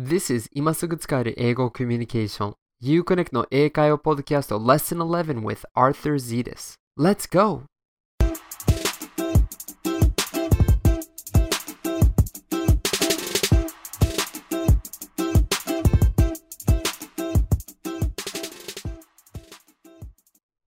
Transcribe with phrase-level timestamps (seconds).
[0.00, 2.54] This is 今すぐ使える英語コミュニケーション
[2.84, 6.76] Uconnect の英会話ポッドキャスト Lesson 11 with Arthur Zetas.
[6.96, 7.64] Let's go!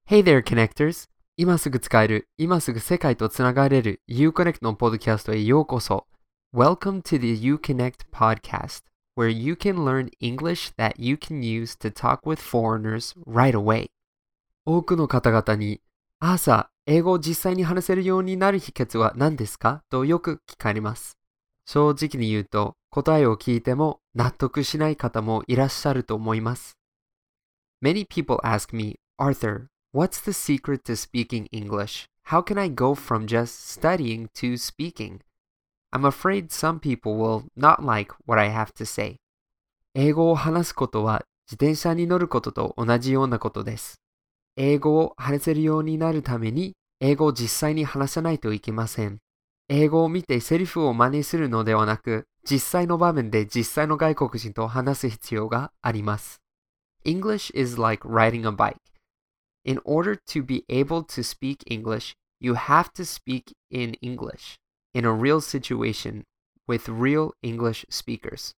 [0.07, 1.07] Hey there, connectors!
[1.38, 6.05] 今すぐ使える、今すぐ世界とつながれる Uconnect のポッドキャストへようこそ
[6.54, 8.90] Welcome to the Uconnect podcast,
[9.21, 13.91] where you can learn English that you can use to talk with foreigners right away.
[14.66, 15.80] 多くの方々に、
[16.20, 21.17] アーサー、英語を実際に話せるようになる秘訣は何ですかとよく聞かれます。
[21.67, 26.77] 正直に言うと、答えを聞いても納得しない方もいらっしゃると思います。
[27.83, 32.05] Many people ask me, Arthur, what's the secret to speaking English?
[32.27, 35.19] How can I go from just studying to speaking?
[35.91, 39.18] I'm afraid some people will not like what I have to say.
[39.94, 44.02] 英語を話すことは自転車に乗ることと同じようなことです。
[44.56, 49.20] 英語を話せるようになるために英語を実際に話さないといけません。
[49.67, 56.42] 英語を見てセリフを真似するのではなく、実際の場面で実際の外国人と話す必要があります。
[57.03, 58.76] English is like riding a bike.
[59.66, 64.61] In order to be able to speak English, you have to speak in English.
[64.94, 66.23] In a real situation
[66.67, 68.56] with real English speakers.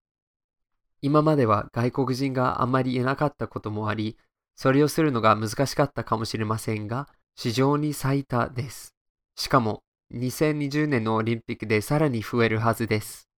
[1.00, 4.16] 今までは外国人があんまりいなかったこともあり、
[4.54, 8.94] それをするのが難しかったかもしれませんが、史上に最多です。
[9.36, 9.82] しかも、
[10.14, 13.28] 2020年のオリンピックでさらに増えるはずです。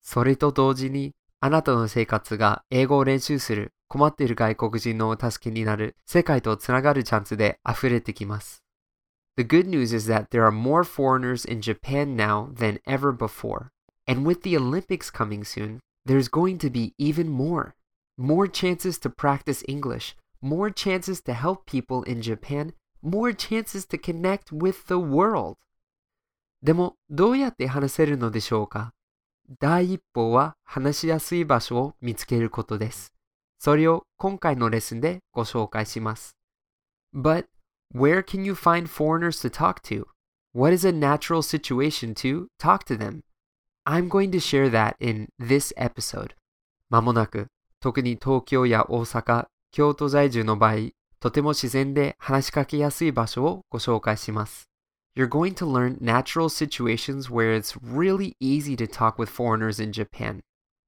[0.00, 8.61] それと同時に、あなたの生活が英語を練習する、困っている外国人の助けになる、世界とつながるチャンスで溢れてきます。
[9.37, 13.71] The good news is that there are more foreigners in Japan now than ever before.
[14.07, 17.75] And with the Olympics coming soon, there's going to be even more.
[18.17, 23.97] More chances to practice English, more chances to help people in Japan, more chances to
[23.97, 25.57] connect with the world.
[26.63, 28.93] でも、どうやって話せるのでしょうか
[29.59, 33.13] 第一歩は話しやすい場所を見つけることです。
[33.59, 36.35] それを今回のレッスンでご紹介します。
[37.13, 37.45] But
[37.93, 40.05] Where can you find foreigners to talk to?
[40.53, 43.23] What is a natural situation to talk to them?
[43.85, 46.35] I'm going to share that in this episode.
[46.89, 47.47] まもなく、
[47.79, 54.67] 特に東京や大阪、京都在住の場合、とても自然で話しかけやすい場所をご紹介します。
[55.15, 60.41] You're going to learn natural situations where it's really easy to talk with foreigners in Japan,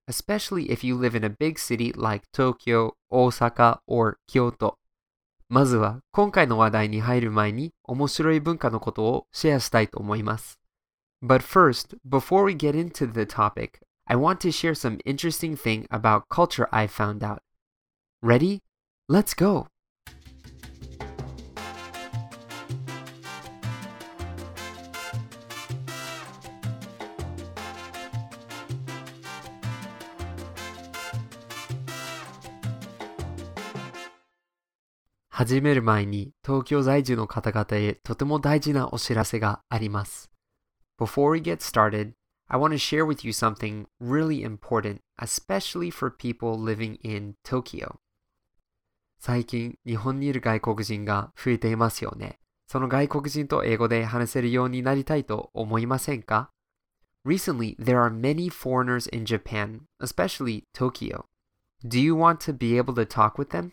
[0.07, 4.75] especially if you live in a big city like Tokyo, Osaka, or Kyoto.
[5.49, 10.59] まずは今回の話題に入る前に面白い文化のことをシェアしたいと思います。
[11.23, 16.23] But first, before we get into the topic, I want to share some interesting thing about
[16.29, 17.39] culture I found out.
[18.21, 18.61] Ready?
[19.09, 19.67] Let's go!
[35.36, 40.30] 始める前に東京在住の方々へとても大事なお知らせがあります。
[40.96, 42.12] Before we get started,
[42.46, 47.96] I want to share with you something really important, especially for people living in Tokyo.
[49.18, 52.38] 最近、日本にいる外国人が増えていますよね。
[52.68, 56.50] その外国人と英語で話せるようになりたいと思いませんか
[57.26, 61.24] Recently, there are many foreigners in Japan, especially Tokyo.
[61.84, 63.72] Do you want to be able to talk with them?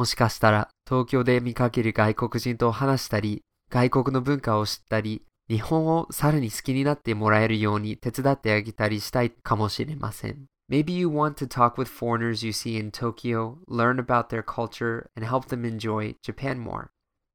[0.00, 10.46] もしかしたら東京で見かける外国人と話したり、外国の文化を知ったり、日本をさらに好きになってもらえるように手伝ってあげたりしたいかもしれません。
[10.70, 15.28] Maybe you want to talk with foreigners you see in Tokyo, learn about their culture, and
[15.28, 16.86] help them enjoy Japan more.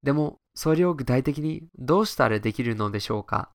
[0.01, 3.51] でも、それを具体的にどうしたらできるのでしょうか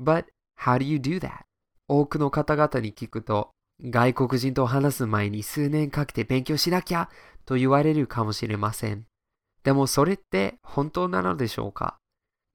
[0.00, 1.46] ?But how do you do that?
[1.88, 3.50] 多くの方々に聞くと、
[3.84, 7.10] 外国人と話す前に数年かけて勉強しなきゃ
[7.44, 9.06] と言われるかもしれません。
[9.64, 11.98] でもそれって本当なのでしょうか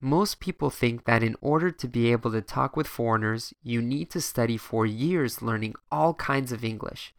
[0.02, 4.10] Most people think that in order to be able to talk with foreigners, you need
[4.10, 7.16] to study for years learning all kinds of English.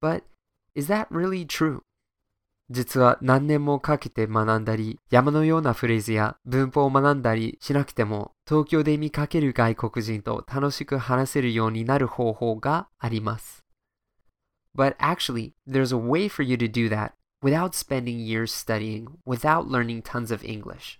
[0.00, 0.22] But
[0.74, 1.80] is that really true?
[2.70, 13.61] 実は何年もかけて学んだり、山のようなフレーズや文法を学んだりしなくても、東京で見かける外国人と楽しく話せるようになる方法があります。
[14.75, 20.03] But actually, there's a way for you to do that without spending years studying, without learning
[20.03, 20.99] tons of English.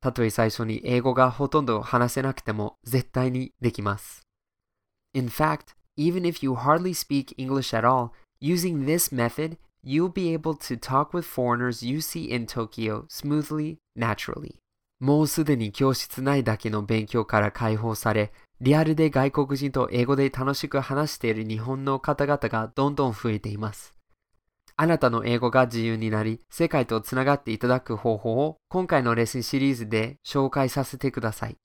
[0.00, 4.22] たとえ最初に英語がほとんど話せなくても絶対にできます。
[5.14, 8.10] In fact, even if you hardly speak English at all,
[8.44, 13.78] Using this method, you'll be able to talk with foreigners you see in Tokyo smoothly,
[13.96, 14.56] naturally.
[15.00, 23.94] もうすでに教室内だけの勉強から解放され、 リアルで外国人と英語で楽しく話している日本の方々がどんどん増えています。
[24.76, 31.56] あなたの英語が自由になり、世界とつながっていただく方法を今回のレッスンシリーズで紹介させてください。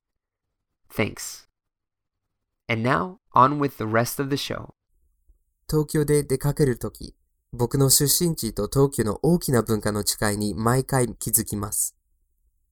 [0.91, 1.47] Thanks.
[2.67, 4.73] And now, on with the rest of the show.
[5.69, 7.15] 東京で出かけるとき、
[7.53, 11.95] 僕の出身地と東京の大きな文化の違いに毎回気づきます。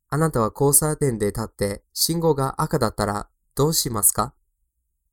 [0.10, 4.34] あなたは交差点で立って信号が赤だったらどうしますか？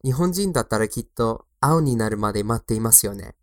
[0.04, 3.36] 日本人だったらきっと青になるまで待っていますよね。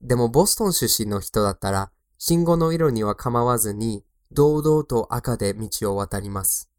[0.00, 6.70] でもボストン出身の人だったら信号の色には構わずに堂々と赤で道を渡ります。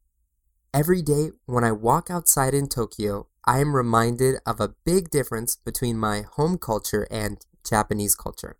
[0.73, 5.55] Every day when I walk outside in Tokyo, I am reminded of a big difference
[5.63, 8.55] between my home culture and Japanese culture.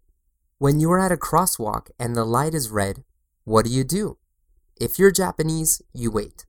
[0.60, 3.04] When you are at a crosswalk and the light is red,
[3.46, 4.18] what do you do?
[4.80, 6.46] If you're Japanese, you wait.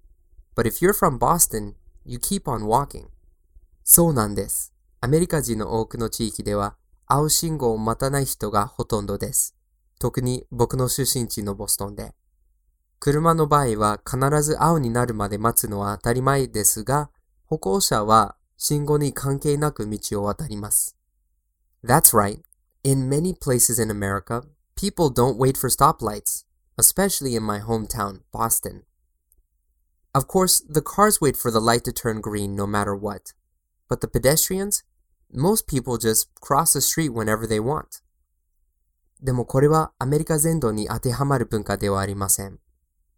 [0.54, 3.08] But if you're from Boston, you keep on walking.
[3.91, 4.71] そうなんです。
[5.01, 6.75] アメリカ人の多くの地域では、
[7.07, 9.55] 青信号を待たない人がほとんどです。
[9.99, 12.13] 特に僕の出身地のボストンで。
[12.99, 17.09] 車の場合は必ず青になるまで待つのは当たり前ですが、
[17.47, 20.95] 歩行者は信号に関係なく道を渡ります。
[21.83, 22.43] That's right.
[22.83, 24.43] In many places in America,
[24.75, 26.45] people don't wait for stoplights,
[26.77, 28.83] especially in my hometown, Boston.
[30.13, 33.33] Of course, the cars wait for the light to turn green no matter what.
[33.89, 34.83] But the pedestrians,
[35.33, 38.03] most people just cross the street whenever they want.
[39.21, 42.59] でもこれはアメリカ全土に当てはまる文化ではありません。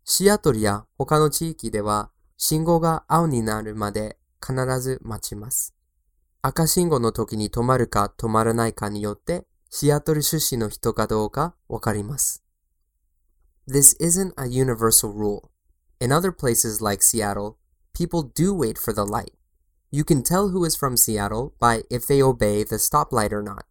[0.03, 5.75] シアトルや他の地域では信号が青になるまで必ず待ちます。
[6.41, 12.43] 赤信号の時に止まるか止まらないかによってシアトル出身の人かどうかわかります。
[13.69, 15.49] This isn't a universal rule.
[15.99, 17.57] In other places like Seattle,
[17.93, 19.33] people do wait for the light.
[19.90, 23.64] You can tell who is from Seattle by if they obey the stoplight or not.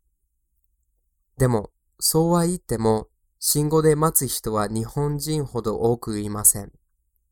[1.37, 3.09] でも、そうは言っても、
[3.39, 6.71] 信号で待つ人は日本人ほど多くいません。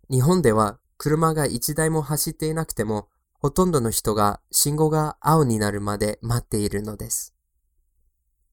[0.09, 7.33] 日本では車が一台も走っていなくても、ほとんどの人が信号が青になるまで待っているのです。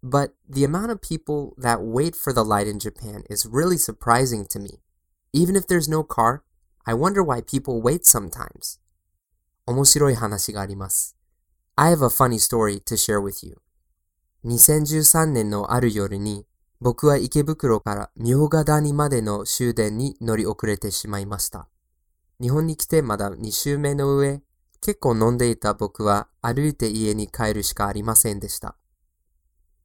[0.03, 4.47] But the amount of people that wait for the light in Japan is really surprising
[4.47, 4.81] to me.
[5.33, 6.43] Even if there's no car,
[6.85, 8.81] I wonder why people wait sometimes.
[9.68, 11.16] 面白い話があります。
[11.76, 13.58] I have a funny story to share with you.
[14.46, 16.46] 2013年のある夜に
[16.80, 21.68] 僕は池袋から妙ヶ谷までの終電に乗り遅れてしまいました。
[22.40, 24.42] 日本に来てまだ2週目の上、
[24.82, 28.78] 結構飲んでいた僕は歩いて家に帰るしかありませんでした。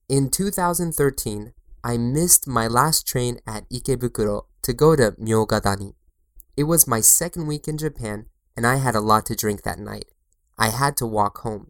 [0.09, 5.95] In 2013, I missed my last train at 池袋 to go to 妙ヶ谷。
[6.57, 8.27] It was my second week in Japan
[8.61, 10.05] and I had a lot to drink that night.
[10.59, 11.69] I had to walk home.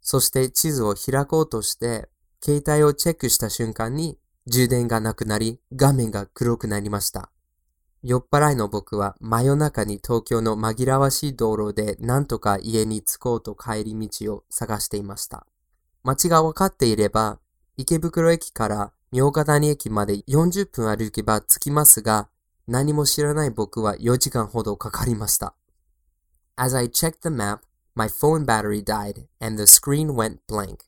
[0.00, 2.08] そして地図を開こうとして、
[2.42, 7.30] 携帯をチェックした瞬間に充電がなくなり、画面が黒くなりました。
[8.02, 15.46] 酔っ払いの僕は真夜中に東京の紛らわしい道路で何とか家に着こうと帰り道を探していました。
[16.02, 17.38] 街が分かっていれば、
[17.76, 22.28] 池袋駅から明賀谷駅まで40分歩けば着きますが、
[22.66, 25.54] 何も知らない僕は4時間ほどかかりました。
[26.56, 27.60] As I checked the map,
[27.94, 30.84] my phone battery died and the screen went blank.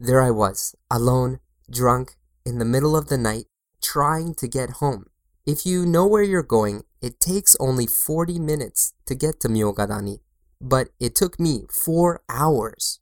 [0.00, 1.38] There I was, alone,
[1.70, 3.46] drunk, in the middle of the night,
[3.80, 5.06] trying to get home.
[5.46, 10.20] If you know where you're going, it takes only 40 minutes to get to Myogadani,
[10.60, 13.00] but it took me 4 hours.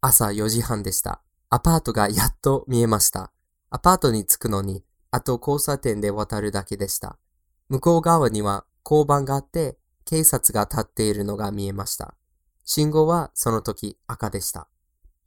[0.00, 1.22] 朝4時半でした。
[1.50, 3.32] アパートがやっと見えました。
[3.70, 7.18] アパートに着くのに、あと交差点で渡るだけでした。
[7.68, 12.14] 向こう側には交番があって、警察が立っているのが見えました。
[12.64, 14.68] 信号はその時赤でした。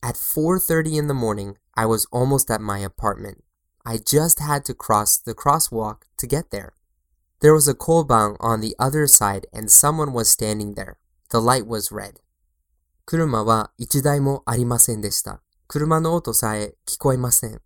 [0.02, 3.38] At 4:30 in the morning, I was almost at my apartment.
[3.84, 6.72] I just had to cross the crosswalk to get there.
[7.40, 10.96] There was a koban on the other side and someone was standing there.
[11.30, 12.22] The light was red.
[13.06, 15.42] 車は一台もありませんでした。
[15.68, 17.62] 車の音さえ聞こえません。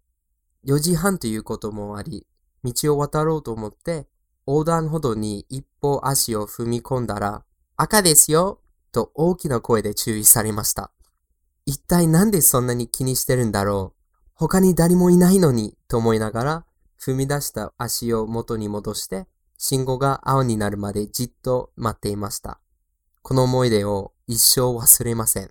[0.66, 2.26] 4時半ということもあり、
[2.64, 4.08] 道を渡ろうと思って
[4.46, 7.44] 横断歩道に一歩足を踏み込んだら、
[7.76, 8.60] 赤ですよ
[8.92, 10.92] と大きな声で注意されました。
[11.66, 14.14] 一体なんでそんなに気にしてるんだろう？
[14.36, 16.66] 他に誰もいないのにと思いながら
[17.00, 22.60] 踏み出した足を元に戻して信号が青になるまでじっと待っていました。
[23.22, 25.50] この思い出を一生忘れません。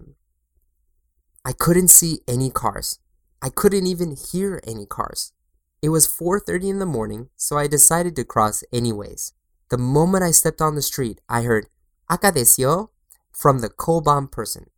[1.42, 3.00] I couldn't see any cars.
[3.41, 5.33] I couldn't even hear any cars.
[5.81, 9.33] It was 4:30 in the morning, so I decided to cross anyways.
[9.69, 11.67] The moment I stepped on the street, I heard
[12.07, 12.89] "Aka desu yo"
[13.31, 14.69] from the Koban person.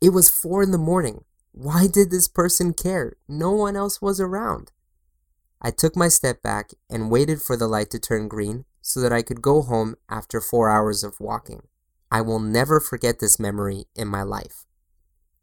[0.00, 1.24] It was 4 in the morning.
[1.52, 3.16] Why did this person care?
[3.28, 4.72] No one else was around.
[5.60, 9.12] I took my step back and waited for the light to turn green so that
[9.12, 11.68] I could go home after 4 hours of walking.
[12.10, 14.66] I will never forget this memory in my life.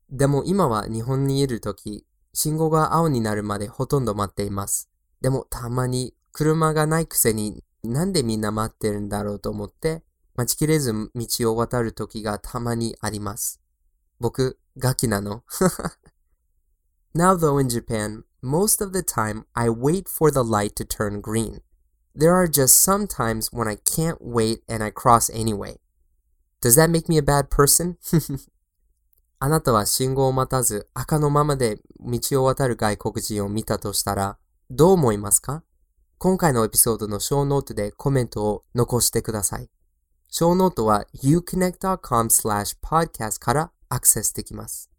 [0.09, 2.05] でも今は日本にいるとき、
[2.40, 4.88] 信号が青になるまでほとんど待っています。
[5.20, 10.04] でもたまに車がないくせになんでみんな待ってるんだろうと思って
[10.36, 13.60] 待ちきれず道を渡るときがたまにあります。
[14.20, 15.42] 僕、ガキなの
[17.12, 21.20] Now though in Japan, most of the time I wait for the light to turn
[21.20, 21.62] green.
[22.14, 25.80] There are just some times when I can't wait and I cross anyway.
[26.60, 27.96] Does that make me a bad person?
[29.40, 34.38] あなたは信号を待たず赤のままで道を渡る外国人を見たとしたら
[34.70, 35.62] どう思いますか
[36.18, 39.70] 今回のエピソードの小ノートでコメントを残してください。
[40.28, 44.90] 小ノートは uconnect.com slash podcast からアクセスできます。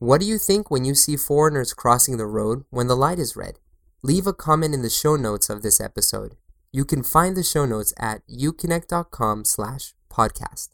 [0.00, 3.38] What do you think when you see foreigners crossing the road when the light is
[3.38, 3.56] red?
[4.02, 6.36] Leave a comment in the show notes of this episode.
[6.72, 10.73] You can find the show notes at uconnect.com slash podcast.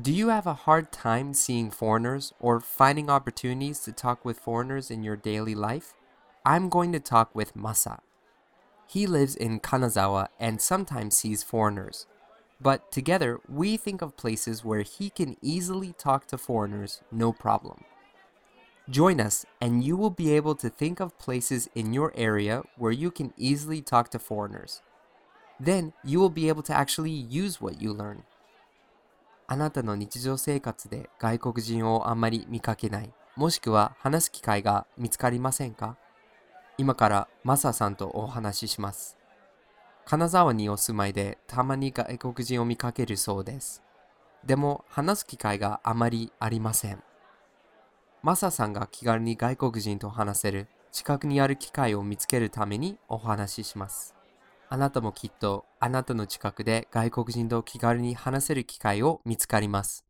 [0.00, 4.92] Do you have a hard time seeing foreigners or finding opportunities to talk with foreigners
[4.92, 5.94] in your daily life?
[6.44, 7.98] I'm going to talk with Masa.
[8.86, 12.06] He lives in Kanazawa and sometimes sees foreigners.
[12.60, 17.82] But together, we think of places where he can easily talk to foreigners no problem.
[18.88, 22.92] Join us, and you will be able to think of places in your area where
[22.92, 24.80] you can easily talk to foreigners.
[25.58, 28.22] Then you will be able to actually use what you learn.
[29.50, 35.96] あなたの日常生活で外国人をあんまり見かけない、もしくは話す機会が見つかりませんか？
[36.76, 39.16] 今からマサさんとお話しします。
[40.04, 43.82] 金沢にお住まいでたまに外国人を見かけるそうです。
[44.44, 47.02] でも話す機会があまりありません。
[48.22, 54.14] マサさんが気軽に外国人と話せる近くにある機会を見つけるためにお話しします。
[54.70, 60.04] あなたもきっとあなたの近くで外国人と気軽に話せる機会を見つかります。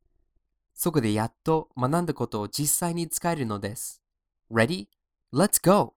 [0.75, 4.03] そこでやっと学んだことを実際に使えるのです。
[4.51, 4.89] Ready?
[5.33, 5.95] Let's go!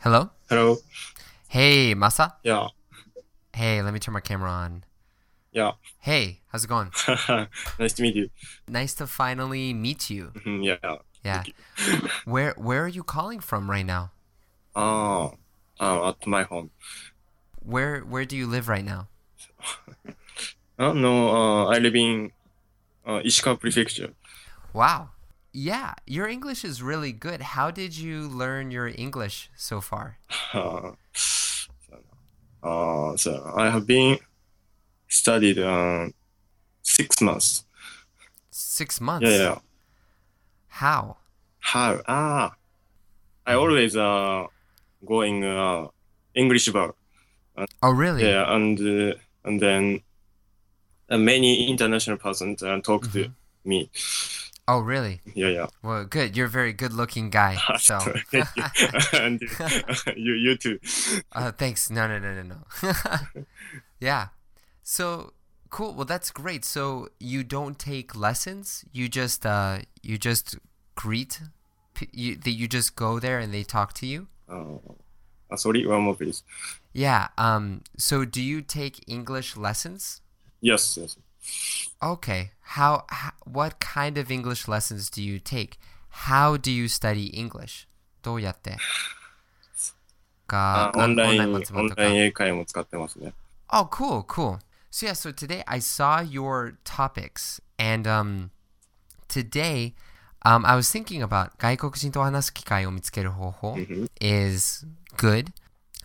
[0.00, 0.30] Hello?
[0.50, 0.76] Hello.
[1.48, 2.36] Hey, Masa?
[2.42, 2.68] Yeah.
[3.54, 4.84] Hey, let me turn my camera on.
[5.52, 5.72] Yeah.
[6.00, 6.90] Hey, how's it going?
[7.78, 8.28] nice to meet you.
[8.68, 10.32] Nice to finally meet you.
[10.44, 10.98] Mhm, yeah.
[11.24, 11.44] Yeah.
[12.24, 14.12] Where where are you calling from right now?
[14.74, 15.34] Oh,
[15.80, 16.70] at my home.
[17.62, 19.08] Where where do you live right now?
[20.78, 22.32] Uh, no, uh, I live in
[23.04, 24.14] uh, Ishikawa Prefecture.
[24.72, 25.10] Wow.
[25.52, 27.42] Yeah, your English is really good.
[27.42, 30.16] How did you learn your English so far?
[30.54, 31.68] Uh, so,
[32.62, 34.18] uh, so I have been
[35.08, 36.08] studied uh,
[36.82, 37.64] six months.
[38.50, 39.28] 6 months.
[39.28, 39.58] Yeah, yeah.
[40.80, 41.16] How?
[41.60, 42.00] How?
[42.08, 42.54] Ah,
[43.46, 44.46] I always uh
[45.04, 45.88] going uh
[46.34, 46.94] English bar.
[47.82, 48.22] Oh, really?
[48.24, 50.00] Yeah, and uh, and then
[51.10, 53.32] uh, many international persons uh, talk to Mhm.
[53.64, 53.90] me.
[54.68, 55.20] Oh, really?
[55.34, 55.66] Yeah, yeah.
[55.82, 56.36] Well, good.
[56.36, 57.58] You're a very good-looking guy.
[57.78, 57.98] So,
[58.30, 58.64] Thank you.
[59.18, 59.40] and
[60.16, 60.78] you, you too.
[61.32, 61.90] uh, thanks.
[61.90, 62.92] No, no, no, no, no.
[64.00, 64.28] yeah.
[64.82, 65.32] So
[65.70, 65.94] cool.
[65.94, 66.64] Well, that's great.
[66.64, 68.84] So you don't take lessons.
[68.92, 70.56] You just uh, you just
[70.99, 71.41] greet.
[71.93, 74.27] p- You that you just go there and they talk to you.
[74.49, 74.77] Uh,
[75.49, 76.43] uh, sorry, one more please.
[76.93, 77.29] Yeah.
[77.37, 77.81] Um.
[77.97, 80.21] So do you take English lessons?
[80.61, 81.17] Yes, yes.
[82.01, 82.51] Okay.
[82.61, 85.77] How, how what kind of English lessons do you take?
[86.27, 87.87] How do you study English?
[88.23, 88.77] どうやって
[90.47, 93.33] かあオンライン、オンオンライン松本とかライン英会話も使ってますね。
[93.69, 94.59] Oh, cool, cool.
[94.91, 98.51] So yeah, so today I saw your topics, and um,
[99.27, 99.93] today
[100.43, 104.07] um, I was thinking about 外国人と話す機会を見つける方法 Mhm.
[104.21, 104.85] is
[105.17, 105.51] good.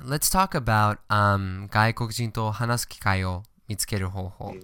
[0.03, 4.57] Let's talk about um, 外国人と話す機会を見つける方法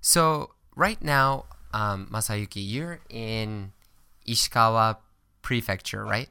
[0.00, 3.72] So right now, um, Masayuki, you're in
[4.26, 4.98] Ishikawa
[5.42, 6.28] Prefecture, right?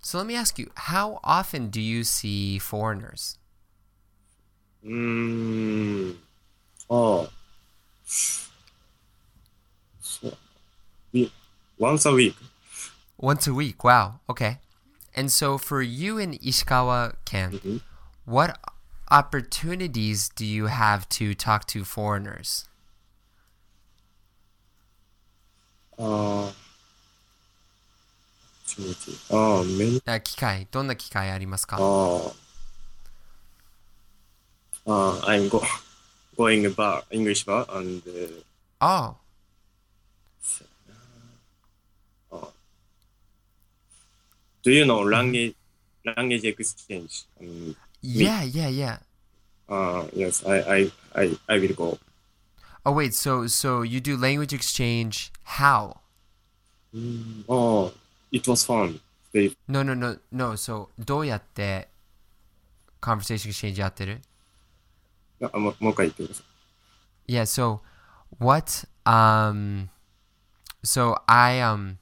[0.00, 3.36] So let me ask you, how often do you see foreigners?
[4.84, 6.16] うー
[11.78, 12.36] Once a week.
[13.18, 13.82] Once a week.
[13.84, 14.20] Wow.
[14.28, 14.58] Okay.
[15.14, 17.80] And so for you in Ishikawa, Ken, Mhm.
[18.24, 18.58] what
[19.10, 22.66] opportunities do you have to talk to foreigners?
[25.98, 26.68] ああ。
[29.30, 31.82] ああ、めん、あ機会、どんな機会ありますかああ。
[34.86, 35.60] ああ、I'm go,
[36.36, 38.42] going bar, English bar, and, uh,
[38.80, 39.16] Oh,
[44.62, 45.54] do you know language,
[46.04, 47.24] language exchange?
[47.40, 48.98] Um, yeah, yeah, yeah.
[49.68, 51.98] uh, yes, I, I, I, I will go.
[52.86, 56.00] Oh wait, so so you do language exchange how?
[57.48, 57.92] Oh,
[58.32, 59.00] it was fun.
[59.32, 60.56] They, No, no, no, no.
[60.56, 61.88] So どうやって
[63.00, 64.20] conversation exchange やってる
[65.52, 66.42] あもうもう一回言ってくださ
[67.28, 67.32] い。
[67.32, 67.80] Yeah, so
[68.38, 69.88] what um
[70.82, 71.98] so I um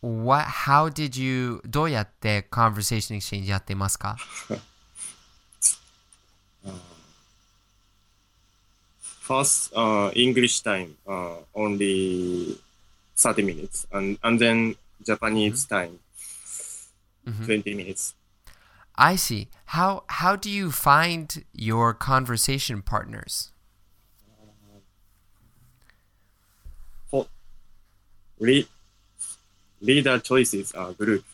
[0.00, 4.16] what how did you どうやって conversation exchange やってますか
[9.26, 12.58] First, uh, English time, uh, only
[13.16, 15.98] 30 minutes, and, and then Japanese time,
[17.24, 18.14] 20 minutes.
[18.96, 19.48] I see.
[19.66, 23.50] How how do you find your conversation partners?
[27.06, 27.26] For
[28.38, 28.68] read,
[29.81, 31.25] reader choices are group.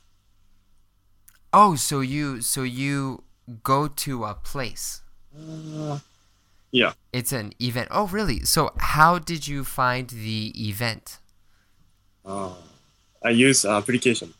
[1.53, 3.23] Oh, so you so you
[3.63, 5.01] go to a place.
[6.71, 7.87] Yeah, It's an event.
[7.91, 8.41] Oh, really?
[8.45, 11.19] So how did you find the event?
[12.25, 12.53] uh,
[13.23, 14.33] I use application.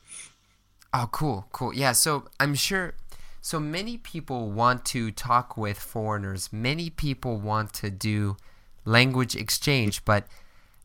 [0.94, 1.74] Oh, cool, cool.
[1.74, 2.94] Yeah, so I'm sure.
[3.42, 6.52] So many people want to talk with foreigners.
[6.52, 8.38] Many people want to do
[8.86, 10.28] language exchange, but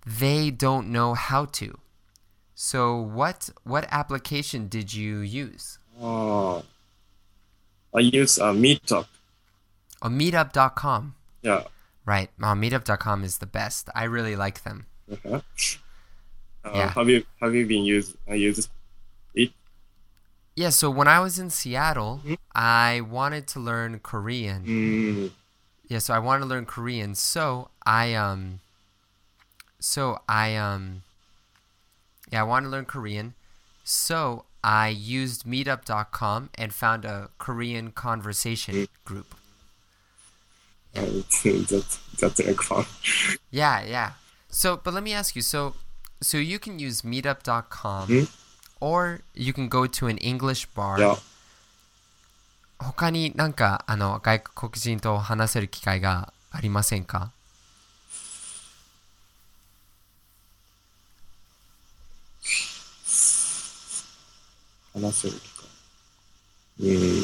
[0.06, 1.78] they don't know how to.
[2.62, 5.78] So what what application did you use?
[5.98, 6.58] Uh,
[7.94, 9.06] I use uh, Meetup.
[10.02, 11.14] Oh, meetup.com.
[11.40, 11.64] Yeah.
[12.04, 12.28] Right.
[12.38, 13.88] Uh, meetup.com is the best.
[13.94, 14.84] I really like them.
[15.10, 15.40] Uh-huh.
[16.62, 16.90] Uh, Yeah.
[16.92, 18.68] Have you have you been use I use
[19.32, 19.52] it?
[20.54, 22.20] Yeah, so when I was in Seattle,
[22.54, 24.66] I wanted to learn Korean.
[24.66, 25.30] Mm,
[25.88, 27.14] Yeah, so I wanted to learn Korean.
[27.14, 28.60] So I um
[29.78, 31.02] so I um
[32.31, 33.33] yeah, I wanted to learn Korean.
[33.83, 39.35] So I used meetup.com and found a Korean conversation group.
[40.95, 41.23] and
[41.67, 42.85] that's that's like fun.
[43.51, 44.11] Yeah, yeah.
[44.49, 45.41] So, but let me ask you.
[45.41, 45.75] So,
[46.21, 48.23] so you can use meetup.com Hmm?
[48.79, 50.97] or you can go to an English bar.
[50.99, 51.17] Yeah.
[52.77, 57.31] 他になんかあの外国人と話せる機会がありませんか
[64.99, 66.87] 話せる機会。
[66.87, 67.23] うん。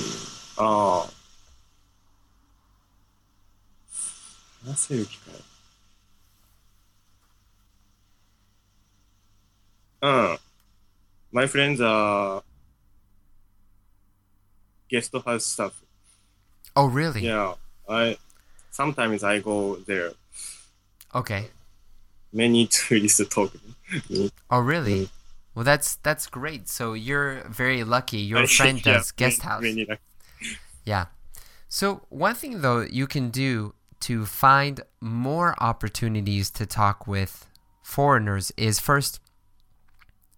[0.58, 1.10] ああ。
[4.66, 5.34] 話せる機会。
[10.02, 10.40] うん。
[11.32, 12.44] My friends are
[14.90, 15.72] guest house staff.
[16.76, 17.22] Oh, really?
[17.22, 17.56] Yeah.
[17.88, 18.18] I
[18.72, 20.12] sometimes I go there.
[21.14, 21.50] Okay.
[22.34, 23.60] Many tourists talk to
[24.10, 24.32] me.
[24.50, 25.10] Oh, really?
[25.57, 26.69] Well, that's that's great.
[26.69, 28.19] So you're very lucky.
[28.19, 29.63] Your friend yeah, does guest house.
[29.63, 29.89] Really
[30.85, 31.07] yeah.
[31.69, 37.49] So one thing though you can do to find more opportunities to talk with
[37.83, 39.19] foreigners is first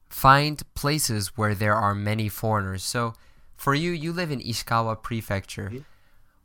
[0.09, 2.85] find places where there are many foreigners.
[2.85, 3.14] So
[3.57, 5.68] for you, you live in Ishikawa Prefecture.
[5.70, 5.85] Mm -hmm.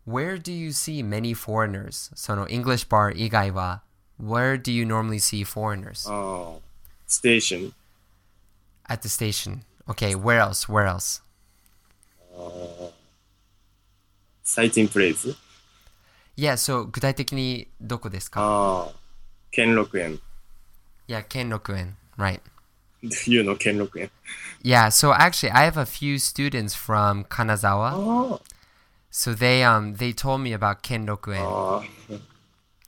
[0.05, 2.09] Where do you see many foreigners?
[2.15, 3.81] So no English bar igaiwa.
[4.17, 6.07] Where do you normally see foreigners?
[6.07, 6.62] Oh,
[7.05, 7.73] station
[8.88, 9.64] At the station.
[9.88, 10.68] Okay, where else?
[10.68, 11.22] Where else?
[14.44, 15.37] サイティンプレイズ。
[16.37, 18.92] Yeah, so 具体的にどこですかああ、
[19.51, 20.20] 兼六園。
[21.09, 21.94] Yeah, Kenrokuen.
[22.16, 22.40] Right.
[23.27, 24.11] You know 兼六園。
[24.62, 27.92] Yeah, so actually I have a few students from Kanazawa.
[28.37, 28.40] あ
[29.11, 31.42] So they um they told me about Kenrokuen.
[31.42, 31.83] あ、ああ、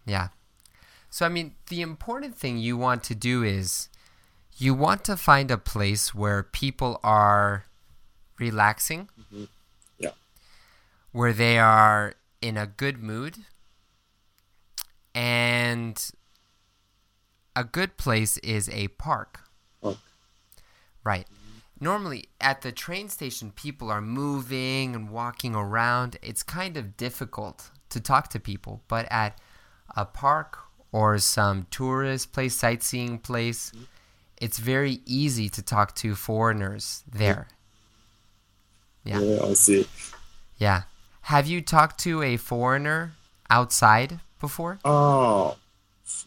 [0.07, 0.31] Yeah.
[1.11, 3.91] So I mean, the important thing you want to do is
[4.58, 7.66] you want to find a place where people are
[8.40, 9.46] relaxing, mm-hmm.
[9.98, 10.12] Yeah.
[11.12, 13.38] where they are in a good mood,
[15.14, 16.10] and
[17.56, 19.42] a good place is a park.
[19.82, 19.98] Park.
[21.04, 21.28] Right.
[21.80, 26.18] Normally, at the train station, people are moving and walking around.
[26.22, 28.82] It's kind of difficult to talk to people.
[28.88, 29.40] But at
[29.96, 30.58] a park
[30.92, 33.84] or some tourist place, sightseeing place, mm-hmm
[34.38, 37.48] it's very easy to talk to foreigners there.
[39.04, 39.20] Yeah.
[39.20, 39.44] yeah.
[39.44, 39.88] I see.
[40.58, 40.84] Yeah.
[41.22, 43.14] Have you talked to a foreigner
[43.50, 44.80] outside before?
[44.86, 45.58] Oh,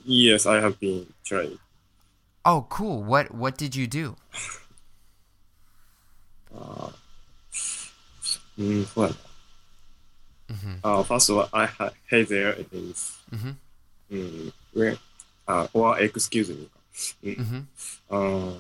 [0.05, 1.59] yes, I have been trying.
[2.45, 3.03] Oh, cool.
[3.03, 4.17] What what did you do?
[6.57, 6.91] uh,
[8.59, 9.17] mm, what?
[10.51, 10.75] Mm-hmm.
[10.83, 12.51] Uh, first of all, I ha- hey there.
[12.51, 13.19] It is.
[13.33, 13.51] Mm-hmm.
[14.13, 14.97] Mm, where?
[15.47, 16.69] Uh, or excuse me.
[17.24, 17.68] うん。
[18.10, 18.58] あー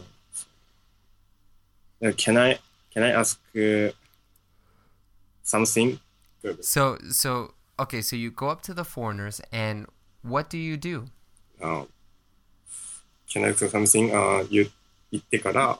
[2.15, 2.59] can I,
[2.93, 3.93] can I ask uh,
[5.43, 5.99] something?
[6.61, 9.87] So so okay, so you go up to the foreigners and
[10.21, 11.05] what do you do?
[11.61, 11.85] あ
[13.29, 14.13] Can I ask something?
[14.13, 14.69] あ言
[15.11, 15.79] 言ってから、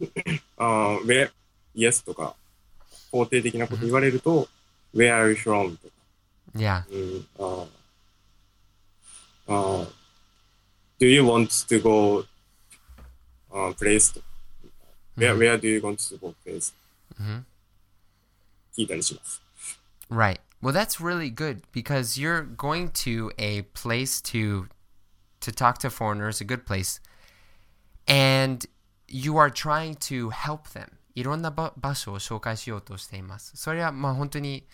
[0.57, 1.29] あ where,
[1.75, 2.35] yes とか、
[3.11, 4.49] 肯定的なこと言われると、
[4.95, 5.77] where are you from?
[5.77, 5.93] とか、
[6.55, 6.83] Yeah.
[6.91, 7.67] うん、あ
[9.47, 9.87] あ
[10.99, 12.25] do you want to go
[13.51, 14.13] あ place?
[14.13, 14.25] とか
[15.17, 16.73] where, where do you want to go place?
[18.77, 19.41] 聞いたりします。
[20.09, 20.39] Right.
[20.61, 24.67] Well, that's really good because you're going to a place to
[25.41, 27.01] to talk to foreigners, a good place,
[28.07, 28.67] and
[29.07, 30.87] you are trying to help them.
[31.15, 33.53] いろんなば場所を紹介しようとしています。
[33.55, 34.65] それはまあ本当に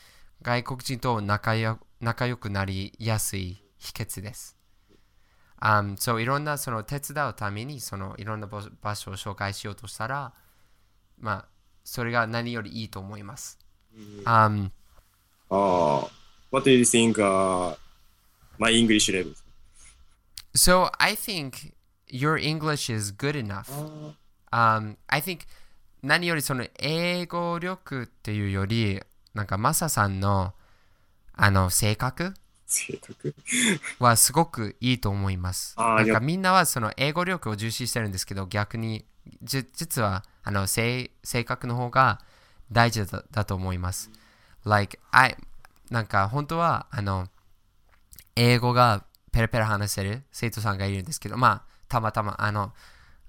[0.41, 4.57] 外国人と仲よ仲良くなりやすい秘訣です。
[5.62, 10.32] Um, so いろんなその手伝うためにそのいろんな場場所を紹介しようとしたら、
[11.20, 11.44] まあ
[11.84, 13.60] それが何よりいいと思います。
[14.24, 14.72] Um,
[15.50, 16.10] ああ
[16.50, 17.76] What do you think、uh,
[18.58, 19.34] my English level?
[20.54, 21.72] So I think
[22.08, 23.66] your English is good enough.
[24.50, 25.46] Um, I think
[26.02, 29.00] 何よりその英語力っていうより、
[29.32, 30.54] なんかマサさんの
[31.34, 32.34] あの性格
[32.72, 33.34] 性格
[33.98, 35.76] はすごくいいと思います。
[35.78, 39.04] なんかみんなはその英語力を重視してるんですけど、逆に
[39.42, 42.20] じ実はあの性性格の方が
[42.70, 44.10] 大事だだと思います。
[44.64, 45.36] Like, I
[45.90, 47.28] なんか本当はあの
[48.36, 52.72] 英語がペラペラ話せる生徒さんがいるんですけど、まあたまたまあの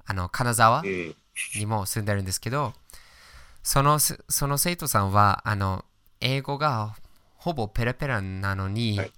[0.06, 1.16] あの金沢うん。
[1.56, 2.74] にも住んでるんですけど、
[3.64, 5.84] そのその生徒さんはあの
[6.22, 6.96] 英語が
[7.38, 9.12] ほぼペラペラなのに、はい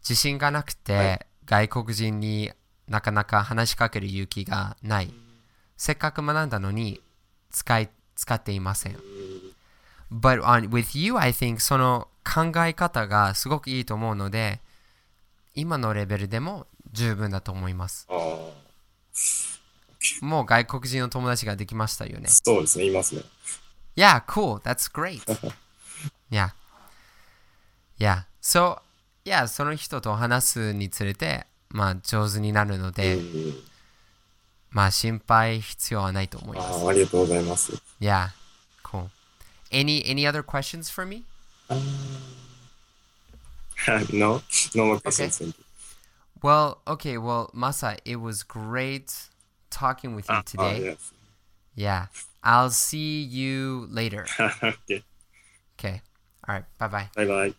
[0.00, 2.52] 自信がなくて、はい外国人に
[2.86, 5.12] なかなか話しかける勇気がない。
[5.76, 7.00] せっかく学んだのに
[7.50, 8.96] 使い使っていません。
[10.12, 14.60] But on, with you, I think その考え方がすごくいいと思うので、
[15.56, 18.06] 今のレベルでも十分だと思います。
[20.20, 22.28] もう外国人の友達ができましたよね。
[22.28, 23.22] そうですね、いますね。
[23.96, 24.60] Yeah, cool.
[24.60, 25.24] That's great.
[26.30, 26.50] yeah.
[27.98, 28.22] Yeah.
[28.40, 28.78] So,
[29.25, 33.53] yeah, その人と話すにつれて、まあ上手になるので、うん
[34.71, 36.83] まあ心配必要はないと思います。
[36.83, 37.81] ああ、ありがとうございます。
[38.01, 38.27] Yeah.
[38.83, 39.07] Cool.
[39.71, 41.23] Any any other questions for me?
[44.11, 44.41] no,
[44.75, 45.37] no more questions.
[45.37, 45.63] Thank you.
[46.43, 47.17] Well, okay.
[47.17, 49.29] Well, Masa, it was great
[49.69, 50.81] talking with you ああ、today.
[50.83, 51.13] yes.
[51.77, 52.07] Yeah.
[52.43, 54.25] I'll see you later.
[54.61, 55.03] okay.
[55.79, 56.01] Okay.
[56.47, 56.65] All right.
[56.77, 57.09] Bye bye.
[57.15, 57.58] バイバイ。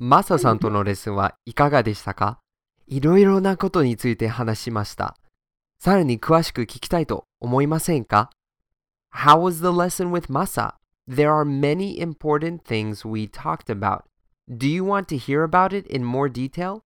[0.00, 2.38] マサさんとのレッスンはいかがでしたか？
[2.86, 5.16] いろいろなことについて話しました。
[5.80, 8.30] さらに詳しく聞きたいと思いませんか
[9.12, 10.74] ？How was the lesson with Masa?
[11.08, 14.02] There are many important things we talked about.
[14.48, 16.82] Do you want to hear about it in more detail?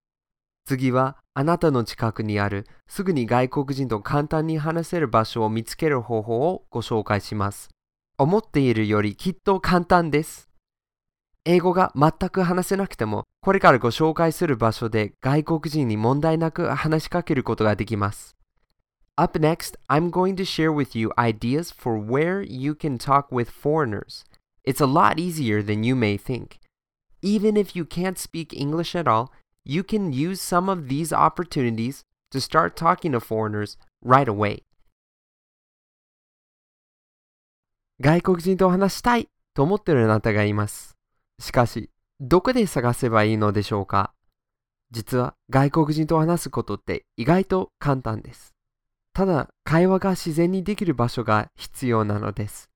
[0.65, 7.69] 次はあなたの近くにあるすぐに外国人と簡単に話せる場所を見つける方法をご紹介します。
[8.17, 10.49] 思っているよりきっと簡単です。
[11.45, 18.37] 英語が全く話せなくても、これからご紹介する場所で外国人に問題なく話しかけることができます。
[19.17, 24.25] Up next, I'm going to share with you ideas for where you can talk with foreigners.
[24.65, 26.61] It's a lot easier than you may think.
[27.21, 29.33] Even if you can't speak English at all,
[29.65, 34.63] you can use some of these opportunities to start talking to foreigners right away.
[38.01, 40.97] 外国人と話したいと思っているあなたがいます。
[41.43, 44.15] しかし、どこで探せばいいのでしょうか
[44.93, 48.55] 実は外国人と話すことって意外と簡単です。
[49.13, 52.71] ただ、会話が自然にできる場所が必要なのです。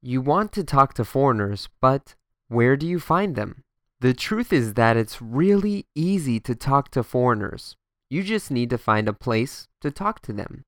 [0.00, 2.16] You want to talk to foreigners, but
[2.50, 3.56] where do you find them?
[4.00, 7.76] The truth is that it's really easy to talk to foreigners.
[8.08, 10.62] You just need to find a place to talk to them.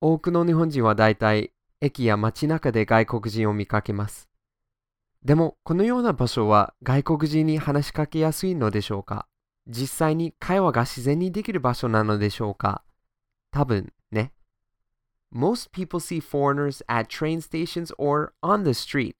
[0.00, 4.28] 多くの日本人はだいたい駅や街中で外国人を見かけます。
[5.26, 9.26] でも、このような場所は外国人に話しかけやすいのでしょうか？
[9.66, 12.84] 実際に会話が自然にできる場所なのでしょうか？
[13.50, 14.32] 多分ね。
[15.34, 19.16] Most people see foreigners at train stations or on the street.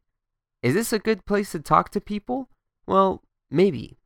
[0.62, 2.46] Is this a good place to talk to people?
[2.86, 3.18] Well,
[3.52, 3.96] Maybe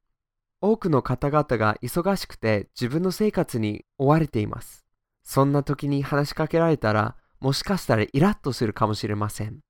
[0.62, 4.86] 多くの方々が忙しくて自分の生活に追われています。
[5.22, 9.60] そんな時に話しかけられたらもしかしたらイラッとするかもしれません。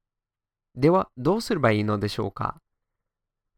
[0.75, 2.61] ではどうすればいいのでしょうか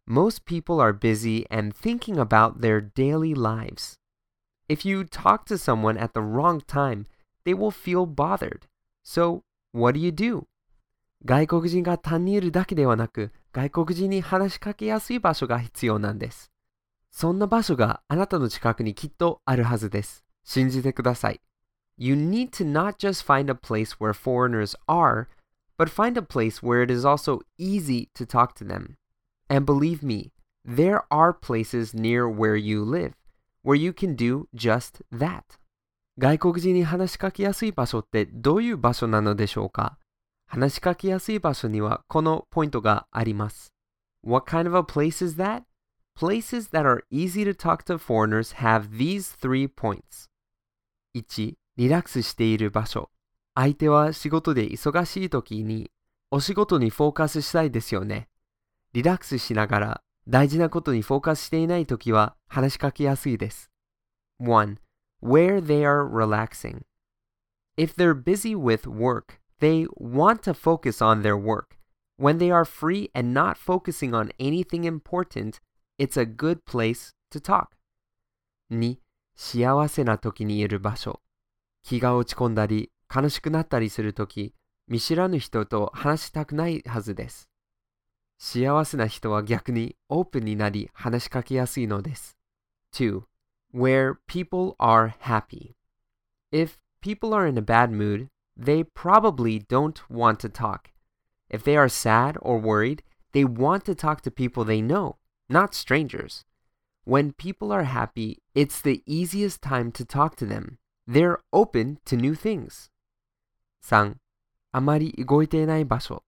[0.08, 3.98] Most people are busy and thinking about their daily lives.
[4.68, 7.06] If you talk to someone at the wrong time,
[7.44, 8.62] they will feel bothered.
[9.04, 10.44] So, what do you do?
[11.24, 16.50] 外国人が単にいるだけではなく、外国人に話しかけやすい場所が必要なんです。
[17.10, 20.24] そんな場所があなたの近くにきっとあるはずです。
[20.42, 21.40] 信じてください。
[21.96, 25.26] You need to not just find a place where foreigners are,
[25.81, 28.97] but find a place where it is also easy to talk to them.
[29.49, 30.31] And believe me,
[30.65, 33.13] there are places near where you live
[33.67, 35.43] where you can do just that.
[36.17, 39.97] 外国人に話しかけやすい場所ってどういう場所なのでしょうか
[40.47, 43.73] 話しかけやすい場所にはこのポイントがあります。
[44.23, 45.63] What kind of a place is that?
[46.17, 50.29] Places that are easy to talk to foreigners have these three points.
[51.13, 51.55] 1.
[51.75, 53.09] リラックスしている場所。
[53.54, 55.90] 相手は仕事で忙しい時に
[56.30, 58.28] お仕事にフォーカスしたいですよね。
[58.92, 63.70] リラックスしながら大事なことにフォーカスしていない時は話しかけやすいです。
[64.40, 64.76] 1.
[65.22, 66.82] Where they are relaxing.
[67.76, 71.78] If they're busy with work, They want to focus on their work.
[72.16, 75.60] When they are free and not focusing on anything important,
[75.98, 77.68] it's a good place to talk.
[78.72, 78.98] 2.
[79.36, 81.20] 幸せな時にいる場所。
[81.84, 84.53] 気が落ち込んだり、悲しくなったりするとき、
[84.87, 87.49] 見知らぬ人と話したくないはずです。
[88.37, 92.37] 幸せな人は逆にオープンになり話しかけやすいのです。
[92.93, 93.23] 2.
[93.73, 95.75] Where people are happy.
[96.51, 100.91] If people are in a bad mood, they probably don't want to talk.
[101.49, 105.17] If they are sad or worried, they want to talk to people they know,
[105.49, 106.45] not strangers.
[107.03, 110.77] When people are happy, it's the easiest time to talk to them.
[111.05, 112.89] They're open to new things.
[113.84, 114.14] 3.
[114.72, 116.22] あまり動いていない場所。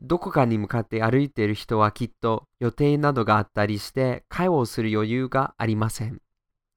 [0.00, 6.20] どこかに向かって歩いている人はきっと予定などがあったりして会話をする余裕がありません。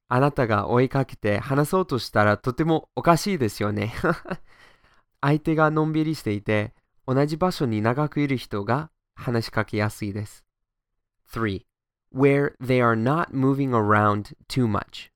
[0.08, 3.94] あなたが追いかけて話そうとしたらとてもおかしいですよね。
[5.20, 6.74] 相手がのんびりしていて、
[7.06, 10.44] 同じ場所に長くいる人が話しかけやすいです。
[11.30, 11.64] 3.
[12.12, 15.10] Where they are not moving around too much.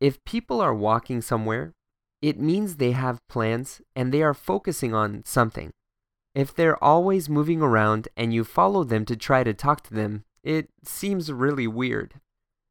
[0.00, 1.72] If people are walking somewhere,
[2.21, 5.71] it means they have plans and they are focusing on something.
[6.33, 10.23] If they're always moving around and you follow them to try to talk to them,
[10.43, 12.19] it seems really weird.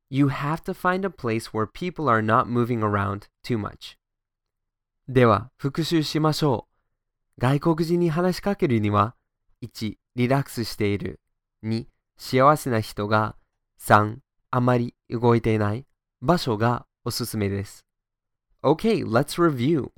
[0.08, 3.96] You have to find a place where people are not moving around too much.
[5.08, 6.66] では、復習しましょ
[7.38, 7.40] う。
[7.40, 9.14] 外国人に話しかけるには、
[9.62, 11.20] 1、リラックスしている。
[11.64, 13.36] 2、幸せな人が。
[13.80, 14.18] 3、
[14.50, 15.86] あまり動いていない
[16.22, 17.84] 場所がおすすめです。
[18.62, 19.92] Okay, let's review.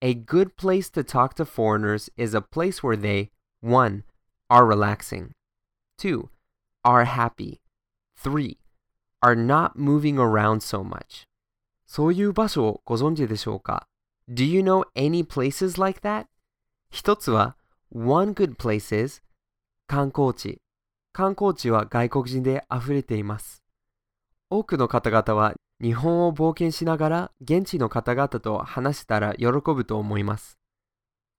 [0.00, 4.02] A good place to talk to foreigners is a place where they 1.
[4.50, 5.32] are relaxing,
[5.98, 6.28] 2.
[6.84, 7.60] are happy,
[8.16, 8.58] 3.
[9.22, 11.26] are not moving around so much.
[11.86, 13.86] そういう場所をご存知でしょうか
[14.28, 16.26] Do you know any places like that?
[16.90, 17.56] 一つは
[17.90, 19.22] One good place is
[19.86, 20.60] 観光地。
[21.12, 23.62] 観光地は外国人で溢れています。
[24.50, 30.59] 多くの方々は 日本を冒険しながら現地の方々と話せたら喜ぶと思います。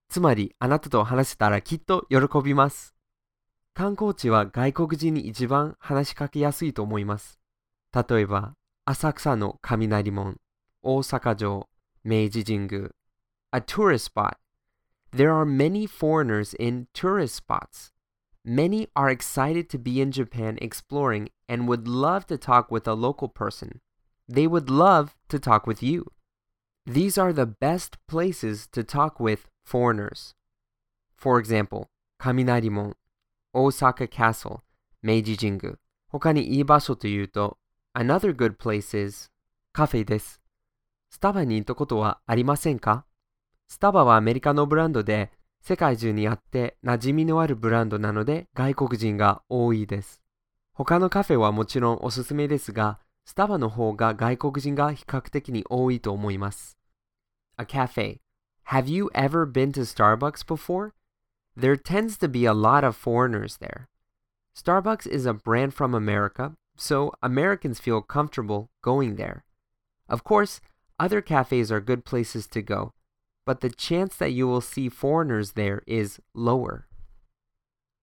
[0.08, 2.94] つまりあなたと話せたらきっと喜びます。
[3.74, 7.38] 観光地は外国人に一番話しかけやすいと思います。
[7.94, 10.38] 例えば、浅草の雷門、
[10.82, 11.68] 大阪城、
[12.02, 12.90] 明治神宮。
[13.52, 14.36] A tourist spot.
[15.12, 17.92] There are many foreigners in tourist spots.
[18.44, 22.94] Many are excited to be in Japan exploring and would love to talk with a
[22.94, 23.80] local person.
[24.30, 26.06] They would love to talk with you.
[26.86, 30.36] These are the best places to talk with foreigners.
[31.16, 31.88] For example,
[32.18, 32.94] 雷門、
[33.52, 34.60] 大阪 Castle、
[35.02, 35.74] 明治神宮。
[36.12, 37.58] 他にいい場所というと、
[37.92, 39.30] Another good place is
[39.72, 40.40] カフェです。
[41.10, 43.04] スタバに行ったことはありませんか
[43.66, 50.22] スタバはアメリカのブランドで世界中にあって馴染みのあるブランドなので外国人が多いです。
[50.72, 56.77] 他のカフェはもちろんおすすめですが、スタバの方が外国人が比較的に多いと思います。
[57.57, 58.19] A cafe.
[58.69, 60.91] Have you ever been to Starbucks before?
[61.55, 63.87] There tends to be a lot of foreigners there.
[64.55, 69.43] Starbucks is a brand from America, so Americans feel comfortable going there.
[70.07, 70.61] Of course,
[70.99, 72.93] other cafes are good places to go,
[73.45, 76.87] but the chance that you will see foreigners there is lower.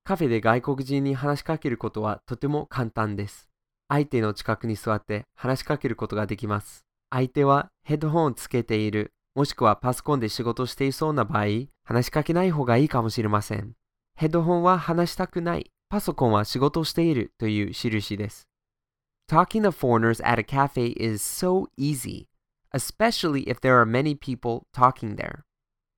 [0.05, 3.49] カフェで外国人に話しかけることはとても簡単です。
[3.90, 6.86] 相手の近くに座って話しかけることができます。
[7.10, 13.74] 相手はヘッドホンをつけている、もしくはパソコンで仕事していそうな場合、話しかけない方がいいかもしれません。
[14.16, 18.48] ヘッドホンは話したくない、パソコンは仕事しているという印です。
[19.30, 22.28] Talking to foreigners at a cafe is so easy.
[22.74, 25.44] especially if there are many people talking there.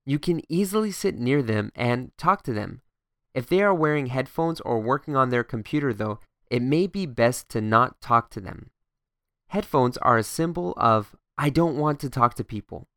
[0.05, 2.81] You can easily sit near them and talk to them.
[3.33, 6.19] If they are wearing headphones or working on their computer, though,
[6.50, 8.70] it may be best to not talk to them.
[9.48, 12.88] Headphones are a symbol of I don't want to talk to people,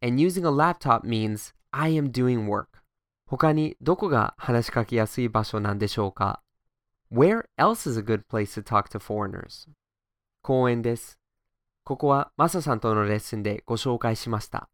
[0.00, 2.82] and using a laptop means I am doing work.
[3.26, 6.42] 他にどこが話しかけやすい場所なんでしょうか
[7.10, 9.68] Where else is a good place to talk to foreigners?
[10.42, 11.18] 公園です。
[11.84, 14.68] ここはマサさんとのレッスンでご紹介しました。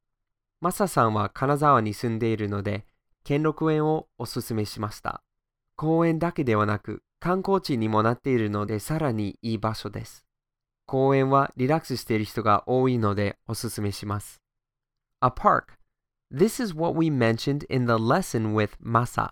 [0.61, 2.85] マサさんは金沢に住んでいるので、
[3.25, 5.23] 兼六園をおすすめしました。
[5.77, 10.25] 公園だけではなく、観光地にもなっているのでさらにいい場所です。
[10.87, 14.40] 公園はリラックスしている人が多いのでおすすめします。
[15.21, 15.79] A park.
[16.33, 19.31] This is what we mentioned in the lesson with Masa.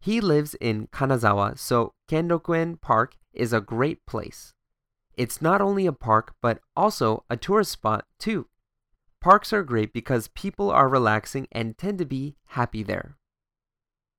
[0.00, 4.52] He lives in Kanazawa, so Kendokuen Park is a great place.
[5.16, 8.46] It's not only a park, but also a tourist spot too.
[9.20, 13.16] Parks are great because people are relaxing and tend to be happy there.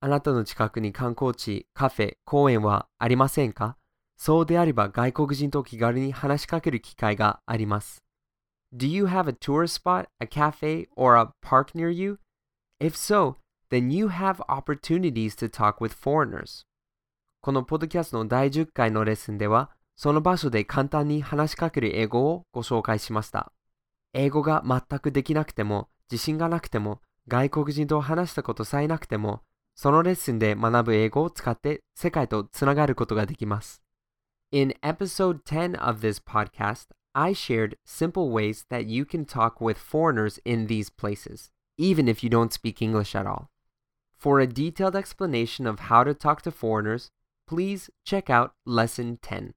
[0.01, 3.75] あなたの近くに観光地、カフェ、公園はありませんか？
[4.15, 8.01] そうであれば外国人と気軽に話しかける機会があります。
[8.73, 12.19] Do you have a tourist spot, a cafe, or a park near you?
[12.79, 13.35] If so,
[13.69, 16.63] then you have opportunities to talk with foreigners.
[17.41, 23.51] このポッドキャストの第10回のレッスンでは、その場所で簡単に話しかける英語をご紹介しました。
[24.13, 29.41] 英語が全くできなくても、自信がなくても、外国人と話したことさえなくても、
[29.81, 33.81] そのレッスンで学ぶ英語を使って世界とつながることができます。
[34.51, 40.41] In episode 10 of this podcast, I shared simple ways that you can talk with foreigners
[40.43, 43.45] in these places, even if you don't speak English at all.
[44.17, 47.11] For a detailed explanation of how to talk to foreigners,
[47.47, 49.53] please check out Lesson 10.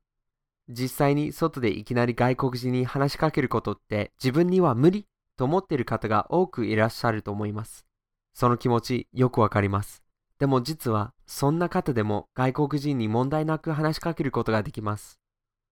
[0.69, 5.05] 実際に外でいきなり外国人に話しかけることって自分には無理
[5.37, 7.85] と思っている方が多くいらっしゃると思います。
[8.33, 10.02] その気持ちよくわかります。
[10.43, 15.21] でも実はそんな方でも外国人に問題なく話しかけることができます。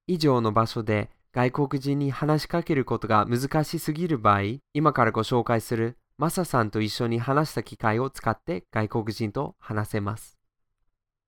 [0.07, 10.39] 以上の場所で外国人に話しかけることが難しすぎる場合、今からご紹介するマサさんと一緒に話した機会を使って外国人と話せます。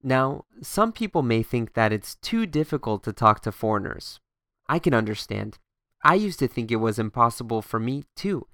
[0.05, 4.21] Now, some people may think that it's too difficult to talk to foreigners.
[4.69, 5.55] I can understand.
[5.99, 8.47] I used to think it was impossible for me too.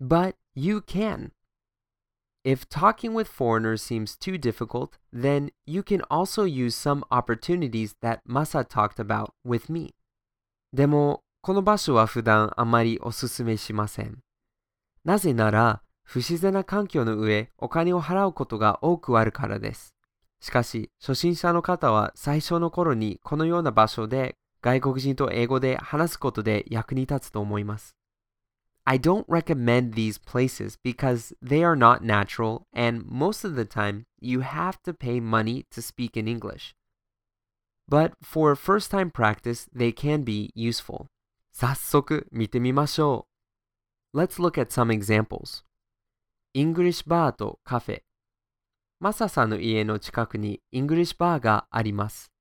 [0.00, 1.30] But you can.
[2.44, 8.20] If talking with foreigners seems too difficult, then you can also use some opportunities that
[8.28, 9.94] Masa talked about with me.
[10.72, 14.18] でも、この場所は普段あまりおすすめしません。
[15.04, 19.94] なぜなら、不自然な環境の上、お金を払うことが多くあるからです。
[20.40, 27.96] しかし、初心者の方は最初の頃にこのような場所で外国人と英語で話すことで役に立つと思います。
[28.85, 34.41] I don't recommend these places because they are not natural and most of the time you
[34.41, 36.73] have to pay money to speak in English.
[37.87, 41.07] but for first time practice, they can be useful.
[41.51, 43.27] 早速見てみましょ
[44.13, 44.17] う。
[44.17, 45.63] Let's look at some examples.
[46.53, 48.01] English bar とカフェ。
[48.99, 52.31] マサさんの家の近くに English bar があります。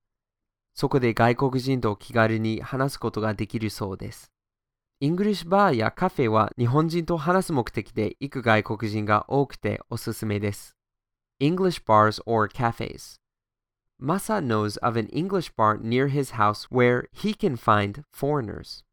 [0.74, 4.29] そこで外国人と気軽に話すことができるそうです。
[5.01, 10.77] English bar やカフェは日本人と話す目的で行く外国人が多くておすすめです。
[11.39, 13.19] English bars or cafes.
[13.99, 18.83] Masa knows of an English bar near his house where he can find foreigners.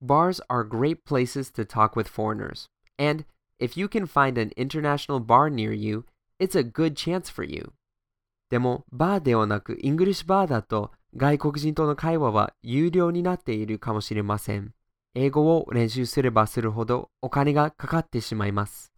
[0.00, 3.26] Bars are great places to talk with foreigners, and
[3.58, 6.06] if you can find an international bar near you,
[6.40, 7.72] it's a good chance for you.
[8.48, 14.72] でも、バーではなく、イングリッシュバーだと、外国人との会話は有料になっているかもしれません。
[15.14, 18.92] 英語を練習すればするほどお金がかかってしまいます。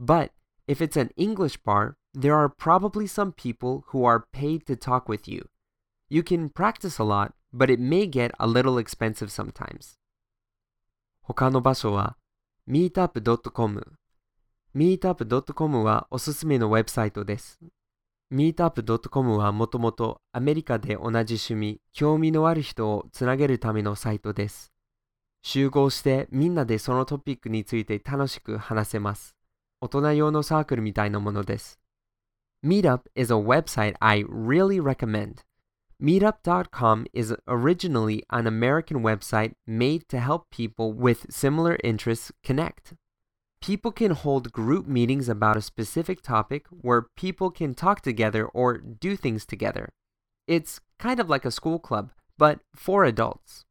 [0.00, 0.30] But
[0.68, 5.04] if it's an English bar, there are probably some people who are paid to talk
[5.06, 5.48] with you.
[6.08, 9.98] You can practice a lot, but it may get a little expensive sometimes.
[11.22, 12.16] 他の場所は
[12.68, 13.96] meetup.com
[14.76, 17.58] meetup.com はおすすめのウェブサイトです。
[18.32, 24.75] meetup.com はもともとアメリカで同じ趣味、興味のある人をつなげるためのサイトです。
[25.45, 29.35] 集合してみんなでそのトピックについて楽しく話せます。
[29.81, 31.79] 大人用のサークルみたいなものです。
[32.63, 35.43] Meetup is a website I really recommend.
[35.99, 42.93] Meetup.com is originally an American website made to help people with similar interests connect.
[43.61, 48.77] People can hold group meetings about a specific topic where people can talk together or
[48.77, 49.89] do things together.
[50.47, 53.64] It's kind of like a school club, but for adults.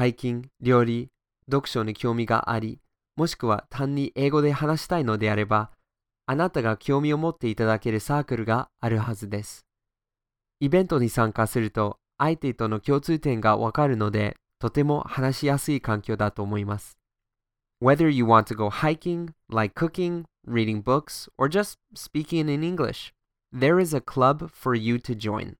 [0.00, 1.10] ハイキン、料理、
[1.50, 2.80] 読書に興味があり、
[3.16, 5.72] もしくは単に英語で話したいのであれば、
[6.24, 9.66] あなたが興味を持っていただけるサークルがあるはずです。
[10.58, 16.96] イベントに参加すると相手との共通点がわかるので、とても話しやすい環境だと思います。
[17.82, 23.12] Whether you want to go hiking, like cooking, reading books, or just speaking in English,
[23.54, 25.59] there is a club for you to join.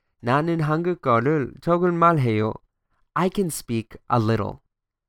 [0.20, 2.54] 나는 한국어를 조금 말해요.
[3.14, 4.58] I can speak a little.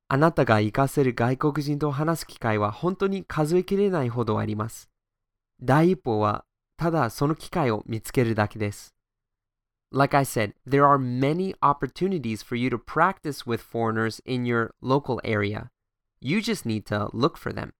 [0.09, 4.89] あなたが活かせる外国人と話す機会は本当に数えきれないほどあります。
[5.61, 6.45] 第一歩は
[6.77, 8.93] ただその機会を見つけるだけです。
[9.91, 15.19] Like I said, there are many opportunities for you to practice with foreigners in your local
[15.23, 15.69] area.
[16.19, 17.71] You just need to look for them.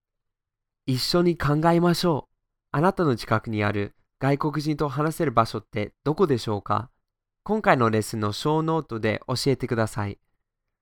[0.85, 2.33] 一緒に考えましょう。
[2.71, 6.89] あなたの近くにある外国人と話せる場所ってどこでしょうか
[7.44, 10.18] 今回のレッスンの小ノートで教えてください。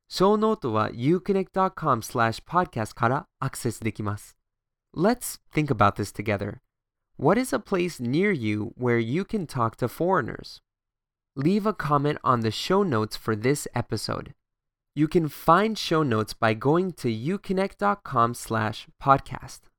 [0.09, 4.37] 小ノートは uconnect.com slash podcast からアクセスできます。
[4.95, 6.59] Let's think about this together.
[7.17, 10.61] What is a place near you where you can talk to foreigners?
[11.35, 14.35] Leave a comment on the show notes for this episode.
[14.95, 19.71] You can find show notes by going to uconnect.com slash podcast.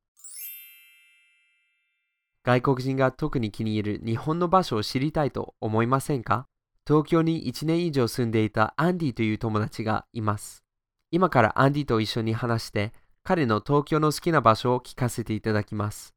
[2.44, 6.48] 外国人が特に気に入る日本の場所を知りたいと思いませんか
[6.88, 10.64] 東京に1年以上住んでいたアンディという友達がいます。
[11.12, 16.16] 今からアンディと一緒に話して彼の東京の好きな場所を聞かせていただきます。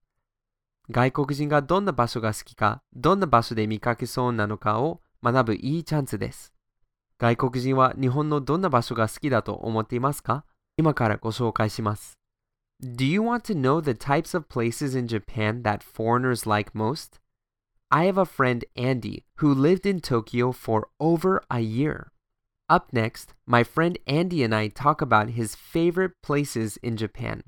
[0.91, 6.53] 外国人がどんな場所が好きか、どんな場所で見かけそうなのかを学ぶいいチャンスです。
[7.19, 10.45] 外国人は日本のどんな場所が好きだと思っていますか？
[10.77, 12.19] 今からご紹介します。
[12.83, 17.21] Do you want to know the types of places in Japan that foreigners like most?
[17.91, 22.11] I have a friend, Andy, who lived in Tokyo for over a year.
[22.69, 27.45] Up next, my friend Andy and I talk about his favorite places in Japan.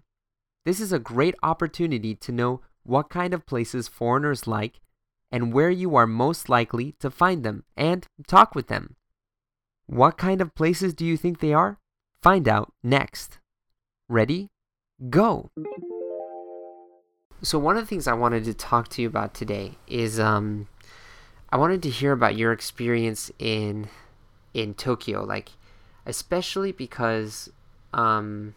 [0.64, 4.80] This is a great opportunity to know what kind of places foreigners like,
[5.32, 8.96] and where you are most likely to find them and talk with them.
[9.86, 11.78] What kind of places do you think they are?
[12.22, 13.38] Find out next.
[14.08, 14.48] Ready?
[15.10, 15.50] Go!
[17.46, 20.66] So, one of the things I wanted to talk to you about today is um,
[21.48, 23.88] I wanted to hear about your experience in
[24.52, 25.50] in Tokyo, like
[26.06, 27.48] especially because
[27.94, 28.56] um,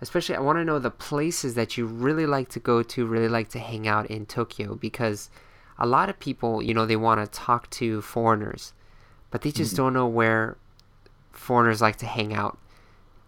[0.00, 3.28] especially I want to know the places that you really like to go to, really
[3.28, 5.30] like to hang out in Tokyo because
[5.78, 8.72] a lot of people, you know, they want to talk to foreigners,
[9.30, 9.84] but they just mm-hmm.
[9.84, 10.56] don't know where
[11.30, 12.58] foreigners like to hang out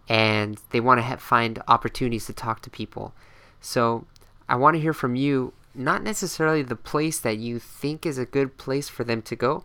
[0.09, 3.13] and they want to ha- find opportunities to talk to people.
[3.61, 4.07] So
[4.51, 8.25] I want to hear from you, not necessarily the place that you think is a
[8.25, 9.63] good place for them to go,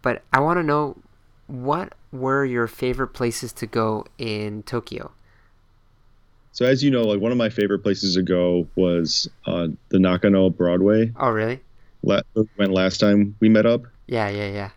[0.00, 0.96] but I want to know
[1.48, 5.10] what were your favorite places to go in Tokyo?
[6.52, 9.98] So as you know, like one of my favorite places to go was uh, the
[9.98, 11.10] Nakano Broadway.
[11.16, 11.60] Oh, really?
[12.04, 12.20] La-
[12.56, 13.82] went last time we met up.
[14.06, 14.70] Yeah, yeah, yeah.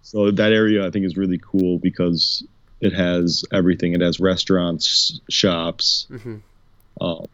[0.00, 2.42] So that area I think is really cool because
[2.80, 3.92] it has everything.
[3.92, 6.38] It has restaurants, shops, hmm
[7.00, 7.26] um,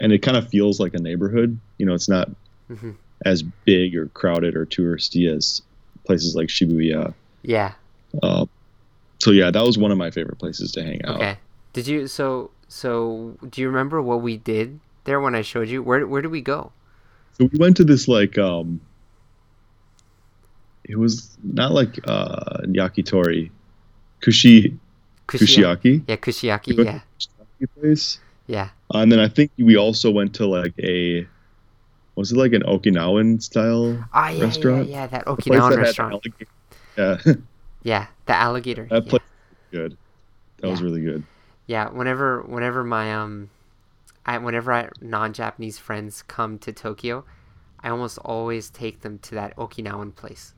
[0.00, 1.58] and it kind of feels like a neighborhood.
[1.78, 2.30] You know, it's not
[2.68, 2.92] hmm
[3.24, 5.62] as big or crowded or touristy as
[6.04, 7.14] places like Shibuya.
[7.42, 7.74] Yeah.
[8.20, 8.46] Uh,
[9.20, 11.16] so yeah, that was one of my favorite places to hang out.
[11.16, 11.38] Okay.
[11.72, 15.82] Did you so so do you remember what we did there when I showed you?
[15.82, 16.72] Where where did we go?
[17.38, 18.80] So we went to this like um
[20.84, 23.50] it was not like uh yakitori
[24.20, 24.76] kushi
[25.28, 26.84] kushiyaki Yeah, Kushiyaki.
[26.84, 27.00] Yeah.
[27.18, 28.70] kushiyaki place Yeah.
[28.94, 31.26] Uh, and then I think we also went to like a
[32.16, 34.88] was it like an Okinawan style Ah, yeah, Restaurant?
[34.88, 36.22] yeah, yeah, that Okinawan that restaurant.
[36.96, 37.18] yeah
[37.82, 38.88] Yeah, the alligator.
[38.90, 39.10] that yeah.
[39.10, 39.98] place was good
[40.60, 41.26] that was really good
[41.66, 43.50] Yeah, whenever whenever my um
[44.26, 47.24] I whenever I non-Japanese friends come to Tokyo,
[47.80, 50.54] I almost always take them to that Okinawan place.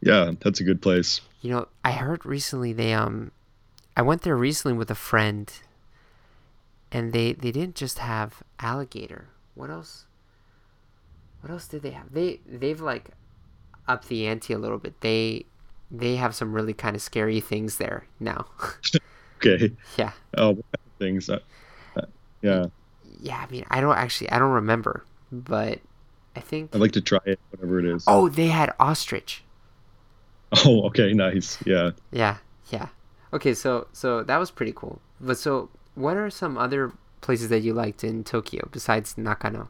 [0.00, 3.32] yeah that's a good place You know, I heard recently they um
[3.96, 5.52] I went there recently with a friend
[6.92, 9.28] and they they didn't just have alligator.
[9.54, 10.06] What else?
[11.40, 12.12] What else did they have?
[12.12, 13.10] They they've like
[13.88, 15.00] upped the ante a little bit.
[15.00, 15.46] They
[15.90, 18.46] they have some really kind of scary things there now.
[19.36, 20.12] okay yeah.
[20.36, 21.38] oh what kind of things uh,
[21.96, 22.02] uh,
[22.42, 22.66] yeah
[23.20, 25.80] Yeah, I mean, I don't actually I don't remember, but
[26.36, 29.42] I think I'd like to try it whatever it is Oh, they had ostrich.
[30.66, 32.36] oh okay nice yeah Yeah,
[32.70, 32.88] yeah.
[33.32, 35.00] Okay, so so that was pretty cool.
[35.20, 35.70] But so,
[36.00, 39.68] what are some other places that you liked in Tokyo besides Nakano?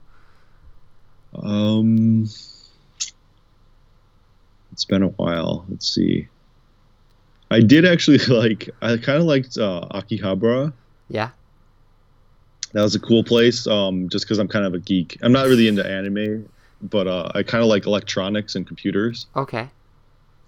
[1.35, 2.25] Um,
[4.73, 5.65] it's been a while.
[5.69, 6.29] Let's see.
[7.51, 8.71] I did actually like.
[8.83, 10.73] I kind of liked uh, Akihabara.
[11.09, 11.31] Yeah.
[12.73, 13.67] That was a cool place.
[13.67, 15.19] Um, just because I'm kind of a geek.
[15.23, 16.49] I'm not really into anime,
[16.83, 19.27] but uh, I kind of like electronics and computers.
[19.35, 19.69] Okay.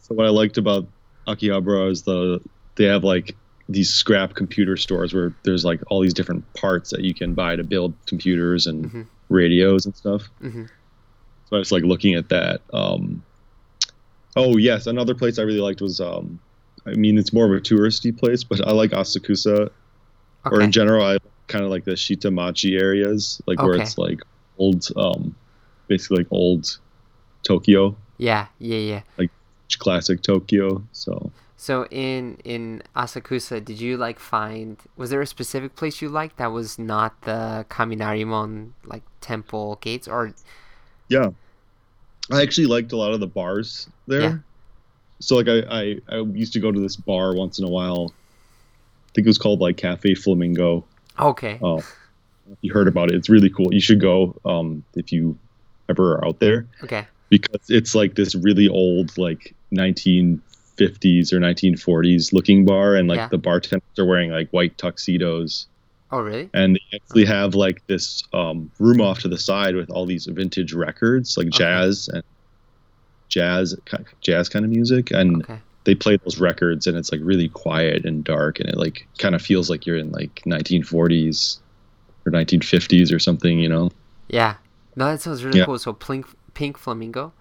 [0.01, 0.87] So what I liked about
[1.27, 2.41] Akihabara is the
[2.77, 3.37] they have like
[3.73, 7.57] these scrap computer stores where there's like all these different parts that you can buy
[7.57, 9.07] to build computers and Mhm.
[9.29, 10.29] radios and stuff.
[10.43, 10.69] Mhm.
[11.49, 12.61] So I was like looking at that.
[12.73, 13.23] Um,
[14.37, 16.39] oh yes, another place I really liked was um,
[16.87, 19.71] I mean it's more of a touristy place, but I like Asakusa
[20.45, 20.57] Okay.
[20.57, 21.19] or in general I
[21.49, 24.21] kind of like the Shitamachi areas, like where it's like
[24.59, 25.35] old, um,
[25.89, 26.79] basically like old
[27.43, 29.03] Tokyo, yeah, yeah, yeah.
[29.19, 29.31] Like
[29.79, 30.83] classic Tokyo.
[30.93, 31.31] So.
[31.63, 36.39] So in in Asakusa, did you like find was there a specific place you liked
[36.39, 40.35] that was not the Kaminarimon like temple gates or
[41.09, 41.29] Yeah.
[42.33, 44.21] I actually liked a lot of the bars there.
[44.23, 44.37] Yeah.
[45.21, 48.13] So like I, I, I used to go to this bar once in a while.
[48.13, 50.85] I think it was called like Cafe Flamingo.
[51.17, 51.61] okay.
[51.63, 51.81] Oh,
[52.63, 53.15] you heard about it.
[53.15, 53.73] It's really cool.
[53.73, 55.39] You should go um, if you
[55.89, 57.07] ever are out there Okay.
[57.29, 59.55] because it's like this really old like
[60.79, 63.29] 1950s or 1940s looking bar and like Yeah.
[63.29, 65.67] the bartenders are wearing like white tuxedos
[66.11, 66.51] Oh really?
[66.55, 70.27] and they actually have like this um, room off to the side with all these
[70.31, 71.59] vintage records like Okay.
[71.59, 72.23] jazz and
[73.29, 73.75] jazz
[74.21, 75.61] jazz kind of music and Okay.
[75.85, 79.35] they play those records and it's like really quiet and dark and it like kind
[79.35, 81.59] of feels like you're in like 1940s
[82.27, 83.91] or 1950s or something you know
[84.29, 84.57] Yeah.
[84.95, 85.65] No, that sounds really Yeah.
[85.65, 85.79] cool.
[85.79, 87.33] So pink pink flamingo,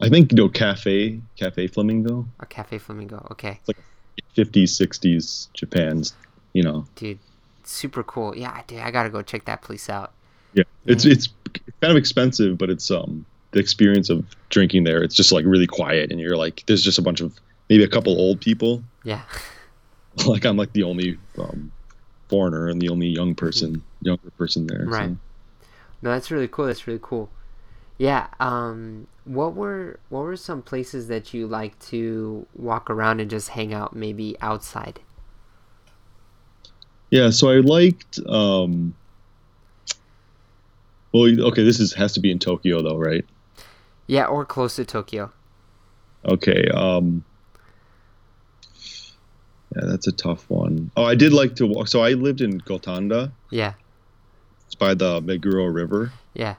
[0.00, 3.26] i think no cafe cafe flamingo a cafe flamingo.
[3.32, 3.76] Okay, Like,
[4.36, 6.14] 50s 60s japan's
[6.52, 7.18] you know dude,
[7.64, 8.36] super cool.
[8.36, 10.12] Yeah, dude, I gotta go check that place out.
[10.54, 11.28] yeah it's it's
[11.80, 15.66] kind of expensive but it's um the experience of drinking there it's just like really
[15.66, 17.38] quiet and you're like there's just a bunch of
[17.70, 19.22] maybe a couple old people Yeah.
[20.26, 21.70] like i'm like the only um
[22.28, 24.90] foreigner and the only young person younger person there so.
[24.90, 25.16] Right.
[26.02, 26.66] No, that's really cool.
[26.66, 27.28] That's really cool.
[27.96, 28.28] Yeah.
[28.38, 33.50] Um, what were what were some places that you like to walk around and just
[33.50, 35.00] hang out, maybe outside?
[37.10, 38.18] Yeah, so I liked.
[38.26, 38.94] Um,
[41.12, 43.24] well, okay, this is has to be in Tokyo though, right?
[44.06, 45.30] Yeah, or close to Tokyo.
[46.24, 46.68] Okay.
[46.68, 47.24] Um,
[49.76, 50.90] yeah, that's a tough one.
[50.96, 51.88] Oh, I did like to walk.
[51.88, 53.30] So I lived in Gotanda.
[53.50, 53.74] Yeah.
[54.66, 56.12] It's by the Meguro River.
[56.32, 56.54] Yeah.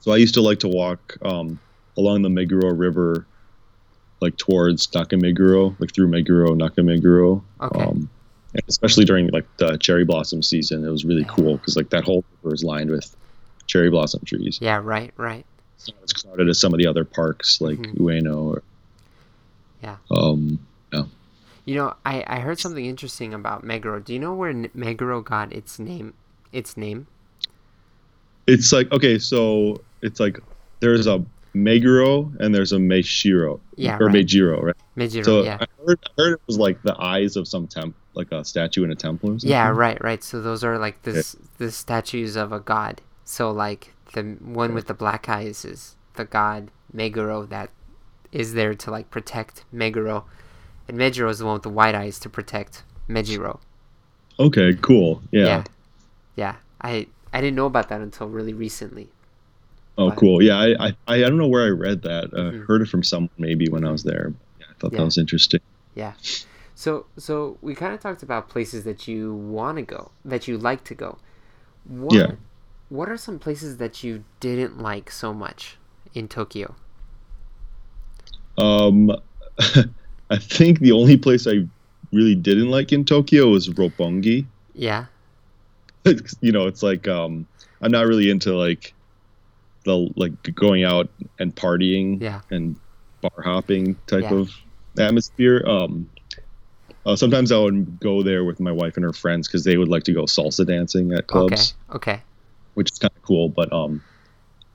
[0.00, 1.58] So I used to like to walk um,
[1.96, 3.26] along the Meguro River
[4.20, 7.42] like towards Nakameguro, like through Meguro, Nakameguro.
[7.60, 7.84] Okay.
[7.84, 8.08] Um,
[8.54, 12.04] and especially during like the cherry blossom season, it was really cool because like that
[12.04, 13.14] whole river is lined with
[13.66, 14.58] cherry blossom trees.
[14.62, 15.44] Yeah, right, right.
[15.76, 17.98] It's not as crowded as some of the other parks like Mhm.
[17.98, 18.62] Ueno or
[19.82, 19.96] Yeah.
[20.10, 20.58] um
[21.68, 24.02] You know, I, I heard something interesting about Meguro.
[24.02, 26.14] Do you know where Meguro got its name?
[26.52, 27.08] Its name?
[28.46, 30.38] it's like okay, so it's like
[30.78, 31.22] there's a
[31.56, 33.60] Meguro and there's a Meishiro.
[33.76, 34.16] Yeah, Or right.
[34.16, 34.76] Meijiro, right?
[34.96, 35.58] Mejiro, So yeah.
[35.60, 38.84] I, heard, I heard it was like the eyes of some temp like a statue
[38.84, 39.50] in a temple or something.
[39.50, 40.22] Yeah, right, right.
[40.22, 43.00] So those are like this the statues of a god.
[43.24, 47.70] So like the one with the black eyes is the god Meguro that
[48.32, 50.24] is there to like protect Meguro,
[50.88, 53.60] and Mejiro is the one with the white eyes to protect Mejiro.
[54.38, 55.22] Okay, cool.
[55.30, 55.44] Yeah.
[55.46, 55.64] yeah,
[56.36, 56.56] Yeah.
[56.82, 59.08] I I didn't know about that until really recently.
[59.98, 60.42] Oh, cool.
[60.42, 62.24] Yeah, I, I I don't know where I read that.
[62.34, 62.66] Uh, Mhm.
[62.66, 64.32] Heard it from someone maybe when I was there.
[64.60, 64.98] Yeah, I thought Yeah.
[64.98, 65.60] that was interesting.
[65.94, 66.12] Yeah.
[66.74, 70.58] So so we kind of talked about places that you want to go, that you
[70.58, 71.18] like to go.
[71.84, 72.32] What, Yeah.
[72.88, 75.76] What are some places that you didn't like so much
[76.14, 76.74] in Tokyo?
[78.58, 79.10] Um,
[80.30, 81.66] I think the only place I
[82.12, 84.46] really didn't like in Tokyo was Roppongi.
[84.74, 85.06] Yeah.
[86.40, 87.46] you know, it's like um,
[87.80, 88.92] I'm not really into like
[89.85, 91.09] the like going out
[91.39, 92.41] and partying Yeah.
[92.51, 92.75] and
[93.21, 94.33] bar hopping type Yeah.
[94.33, 94.49] of
[94.97, 95.63] atmosphere.
[95.67, 96.09] Um,
[97.05, 99.87] uh, sometimes I would go there with my wife and her friends because they would
[99.89, 102.13] like to go salsa dancing at clubs, Okay.
[102.13, 102.23] Okay.
[102.75, 103.49] which is kind of cool.
[103.49, 104.01] But um,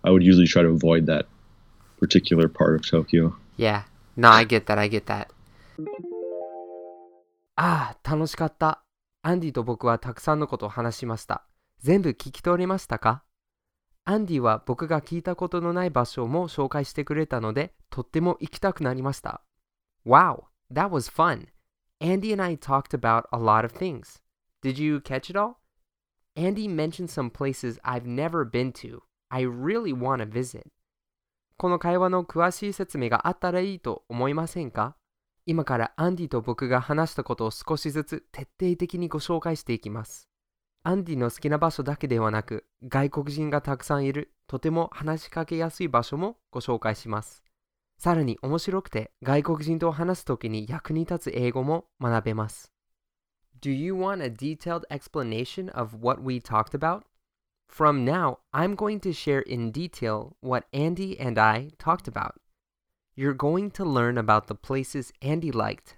[0.03, 1.27] I would usually try to avoid that
[2.01, 3.37] particular part of Tokyo.
[3.57, 3.83] Yeah.
[4.17, 4.79] No, I get that.
[4.79, 5.29] I get that.
[7.57, 8.83] ああ、楽しかった。
[9.23, 11.45] アンディと僕はたくさんのことを話しました。
[11.81, 13.23] 全部聞き取れましたか
[14.04, 19.44] アンディは僕が聞いたことのない場所も紹介してくれたので、とっても行きたくなりました。
[20.06, 21.48] Wow, that was fun.
[22.00, 24.20] Andy and I talked about a lot of things.
[24.64, 25.58] Did you catch it all?
[26.36, 29.02] Andy mentioned some places I've never been to.
[29.30, 30.64] I really want to visit.
[31.58, 34.96] この会話の詳しい説明があったらいいと思いませんか
[35.46, 40.31] 今からアンディと僕が話したことを少しずつ徹底的にご紹介していきます。
[40.84, 47.44] アンディの好きな場所だけではなく、外国人がたくさんいる、とても話しかけやすい場所もご紹介します。
[48.00, 52.72] さらに面白くて、外国人と話すときに役に立つ英語も学べます。
[53.62, 57.04] Do you want a detailed explanation of what we talked about?
[57.70, 62.34] From now, I'm going to share in detail what Andy and I talked about.
[63.16, 65.98] You're going to learn about the places Andy liked,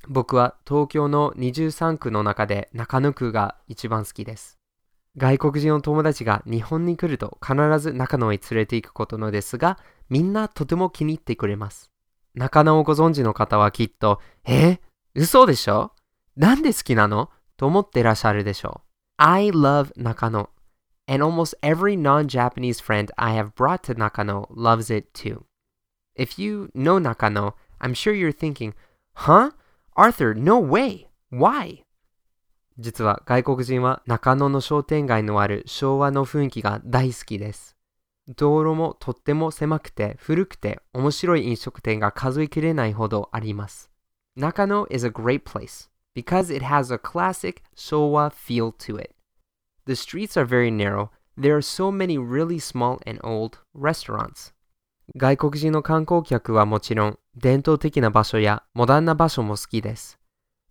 [0.09, 4.59] 僕は東京の23区の中で中野区が一番好きです。
[5.16, 9.78] 外国人の友達が日本に来ると必ず中野へ連れて行くことのですが、
[10.09, 11.93] みんなとても気に入ってくれます。
[12.34, 14.80] 中野をご存知の方はきっと、え？
[15.14, 15.93] 嘘でしょ？
[16.41, 17.28] なんで好きなの
[17.59, 18.88] と思ってらっしゃるでしょう。
[19.18, 20.49] I love Nakano,
[21.07, 25.43] and almost every non-Japanese friend I have brought to Nakano loves it too.
[26.16, 28.72] If you know Nakano, I'm sure you're thinking,
[29.12, 29.51] huh?
[29.95, 31.09] Arthur, no way!
[31.30, 31.84] Why?
[32.78, 37.76] 実は外国人は中野の商店街のある昭和の雰囲気が大好きです。
[38.34, 43.91] 道路もとっても狭くて古くて面白い飲食店が数えきれないほどあります。
[44.36, 49.14] 中野 is a great place because it has a classic Showa feel to it.
[49.86, 51.11] The streets are very narrow.
[51.36, 54.52] There are so many really small and old restaurants.
[55.16, 60.18] 外国人の観光客はもちろん伝統的な場所やモダンな場所も好きです。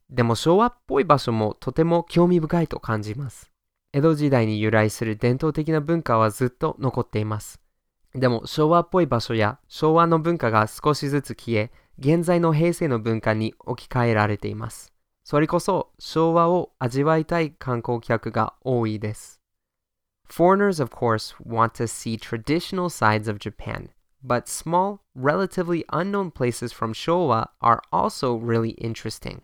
[0.09, 3.51] でも昭和っぽい場所もとても興味深いと感じます。
[3.91, 7.59] 江戸時代に由来する伝統的な文化はずっと残っています。
[8.15, 14.93] でも昭和っぽい場所や昭和の文化が少しずつ消え、現在の平成の文化に置き換えられています。
[15.28, 19.40] それこそ昭和を味わいたい観光客が多いです。
[20.28, 23.90] Foreigners, of course, want to see traditional sides of Japan,
[24.22, 29.42] but small, relatively unknown places from Showa are also really interesting.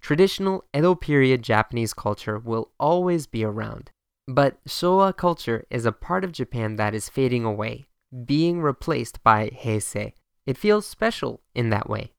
[0.00, 3.90] Traditional Edo period Japanese culture will always be around,
[4.26, 7.86] but Showa culture is a part of Japan that is fading away,
[8.24, 10.14] being replaced by Heisei.
[10.46, 12.12] It feels special in that way.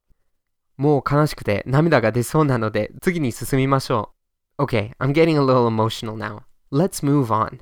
[0.76, 4.12] もう悲しくて涙が出そうなので次に進みましょ
[4.58, 4.64] う。
[4.64, 6.42] Okay, I'm getting a little emotional now.
[6.72, 7.60] Let's move on.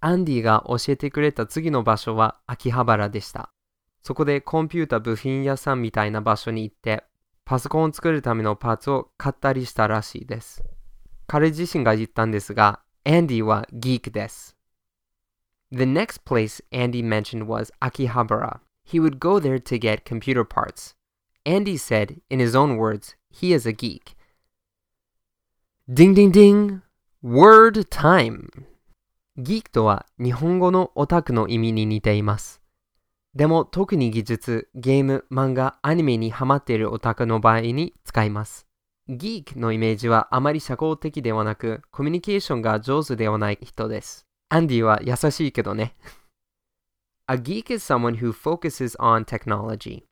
[0.00, 3.52] アンディが教えてくれた次の場所は秋葉原でした。
[4.02, 7.04] そこでコンピュータ部品屋さんみたいな場所に行って
[7.44, 10.62] パソコンを作るためのパーツを買ったりしたらしいです。
[11.26, 14.56] 彼自身が言ったんですが、Andy はギークです。
[15.70, 18.60] The next place Andy mentioned was Akihabara.
[18.84, 20.94] He would go there to get computer parts.
[21.44, 24.16] Andy said, in his own words, he is a geek.
[25.92, 26.82] Ding ding ding!
[27.22, 28.48] Word time!
[29.36, 32.60] ギークとは日本語のオタクの意味に似ています。
[33.34, 38.66] でも特に技術、ゲーム、漫画、アニメにハマっているオタクの場合に使います。
[39.08, 44.26] ギークのイメージはあまり社交的ではなく、コミュニケーションが上手ではない人です。
[44.50, 45.96] アンディは優しいけどね。
[47.26, 50.04] A geek is someone who focuses on technology.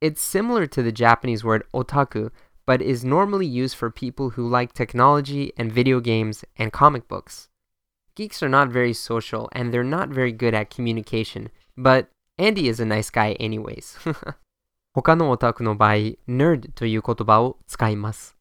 [0.00, 2.30] It's similar to the Japanese word otaku,
[2.66, 7.48] but is normally used for people who like technology and video games and comic books.
[8.14, 12.80] Geeks are not very social and they're not very good at communication, but Andy is
[12.80, 13.96] a nice guy anyways.
[14.92, 15.94] 他のオタクの場合、
[16.26, 18.36] nerd という言葉を使います。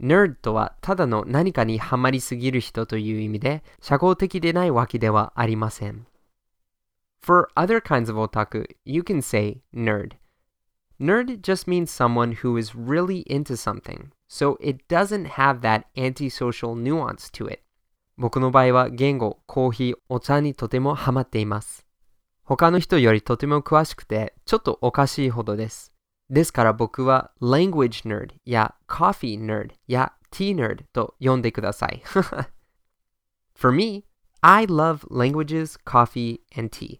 [0.00, 6.06] nerd とはただの何かにハマりすぎる人という意味で、社交的でないわけではありません。
[7.22, 10.12] For other kinds of otaku, you can say nerd.
[11.00, 16.74] Nerd just means someone who is really into something, so it doesn't have that antisocial
[16.74, 17.62] nuance to it.
[18.18, 21.86] 僕の場合は言語、コーヒー、お茶にとてもハマっています。
[22.44, 25.92] 他の人よりとても詳しくて、ちょっとおかしいほどです。
[26.28, 32.02] ですから僕は language nerd や coffee nerd や tea nerd と呼んでください。
[33.54, 34.04] For me,
[34.42, 36.98] I love languages, coffee, and tea.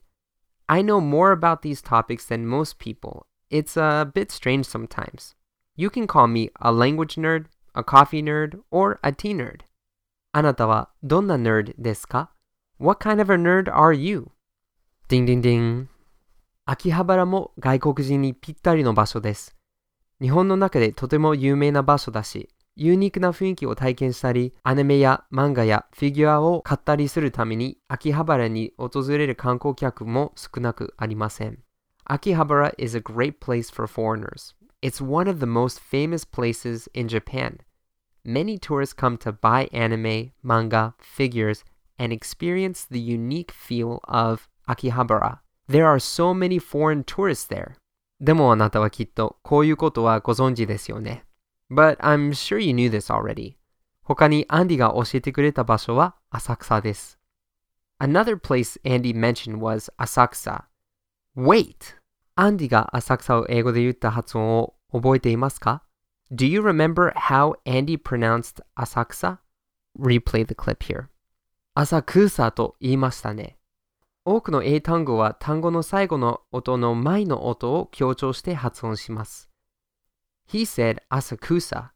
[0.66, 3.26] I know more about these topics than most people.
[3.51, 5.35] It's a bit strange sometimes.
[5.75, 9.61] You can call me a language nerd, a coffee nerd, or a tea nerd.
[10.31, 12.31] あなたはどんな nerd ですか
[12.79, 14.31] ?What kind of a nerd are you?
[15.07, 15.89] ディンディンディン。
[16.65, 19.55] 秋葉原も外国人にぴったりの場所です。
[20.19, 31.59] 日本の中でとても有名な場所だし、ユニークな雰囲気を体験したり、アニメや漫画やフィギュアを買ったりするために、秋葉原に訪れる観光客も少なくありません。
[32.05, 34.55] 秋葉原 is a great place for foreigners.
[34.82, 37.59] It's one of the most famous places in Japan.
[38.24, 41.64] Many tourists come to buy anime, manga, figures,
[41.98, 45.40] and experience the unique feel of Akihabara.
[45.68, 47.76] There are so many foreign tourists there.
[48.20, 51.24] でもあなたはきっとこういうことはご存知ですよね。
[51.70, 53.57] But I'm sure you knew this already.
[54.03, 57.18] 他にアンディが教えてくれた場所は浅草です。
[58.01, 60.64] Another place Andy mentioned was Asakusa.
[61.38, 61.95] Wait!
[62.36, 65.83] アンディが浅草を英語で言った発音を覚えていますか
[66.31, 69.39] Do you remember how Andy pronounced Asakusa?
[69.99, 71.07] Replay the clip here.
[71.73, 73.57] 浅草と言いましたね。
[74.23, 79.49] 多くの英単語は単語の最後の音の前の音を強調して発音します。
[80.49, 81.89] He said asakusa.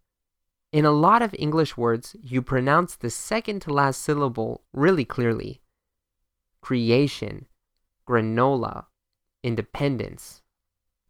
[0.71, 5.61] In a lot of English words, you pronounce the second to last syllable really clearly.
[6.61, 7.45] Creation,
[8.05, 8.88] granola,
[9.43, 10.43] independence.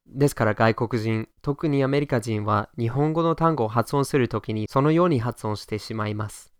[0.07, 6.53] ですから外国人、特にアメリカ人は日本語の単語を発音するときにそのように発音してしまいます。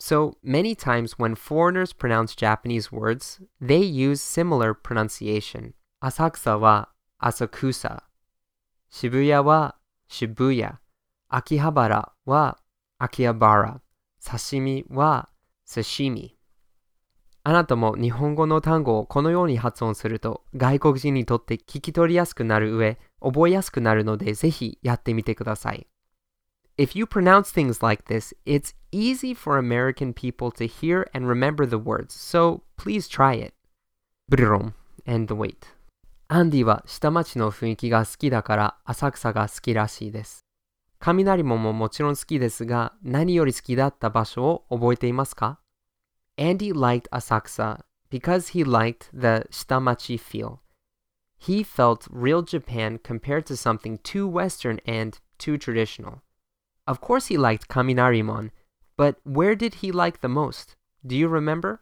[0.00, 5.72] So, many times when foreigners pronounce Japanese words, they use similar pronunciation.
[6.00, 8.04] 浅草は浅草。
[8.90, 9.76] 渋谷は
[10.08, 10.72] 渋谷。
[11.28, 12.58] 秋葉原は
[12.98, 13.80] 秋葉原。
[14.24, 15.30] 刺身は
[15.66, 16.37] 刺身。
[17.48, 25.86] あなたも日本語の単語をこのように発音すると外国人にとって聞き取りやすくなる上、覚えやすくなるのでぜひやってみてください。
[26.76, 31.76] If you pronounce things like this, it's easy for American people to hear and remember the
[31.76, 33.54] words, so please try it.
[34.30, 34.74] Brum
[35.06, 35.56] and wait.
[36.28, 40.44] アンディは下町の雰囲気が好きだから浅草が好きらしいです。
[40.98, 45.58] 雷門ももちろん好きですが、何より好きだった場所を覚えていますか？
[46.37, 50.61] Andy liked Asakusa because he liked the Shitamachi feel.
[51.37, 56.21] He felt real Japan compared to something too Western and too traditional.
[56.87, 58.51] Of course, he liked Kaminarimon,
[58.97, 60.75] but where did he like the most?
[61.05, 61.79] Do you remember?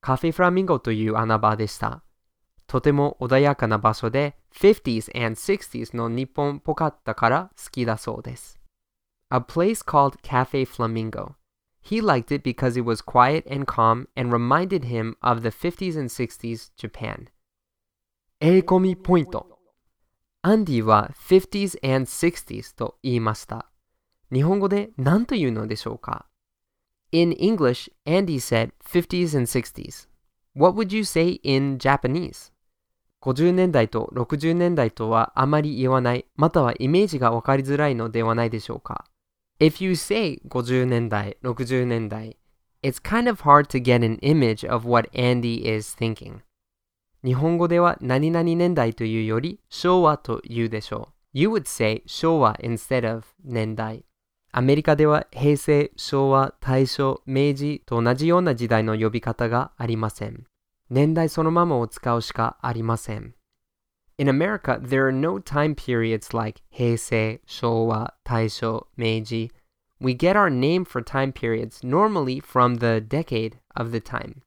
[0.00, 2.02] カフェフラミンゴという穴場でした。
[2.66, 8.60] とても穏やかな場所で 50s and 60s の日本っぽかったから好きだそうです。
[9.30, 11.34] A place called Cafe Flamingo.
[11.85, 15.95] He liked it because it was quiet and calm and reminded him of the 50s
[15.95, 17.27] and 60s Japan.
[18.39, 19.59] 英コミポイント。
[20.41, 23.69] アンディは 50s and 60s と言いました。
[24.33, 26.25] 日本語で何というのでしょうか
[27.11, 30.07] In English, Andy said 50s and 60s.
[30.55, 32.51] What would you say in Japanese?
[33.21, 39.05] 50年代と60年代とはあまり言わない、またはイメージがわかりづらいのではないでしょうか
[39.57, 42.35] If you say 50年代、60年代、
[42.83, 46.41] it's kind of hard to get an image of what Andy is thinking.
[47.23, 51.39] 日本語では何々年代というより昭和と言うでしょう。
[51.39, 54.03] You would say 昭和 instead of 年代。
[54.51, 60.43] アメリカでは平成、昭和、大正、明治と同じような時代の呼び方がありません。
[60.89, 63.35] 年代そのままを使うしかありません。
[64.20, 69.50] In America, there are no time periods like Heisei, Showa, Taisho, Meiji.
[69.98, 74.42] We get our name for time periods normally from the decade of the time.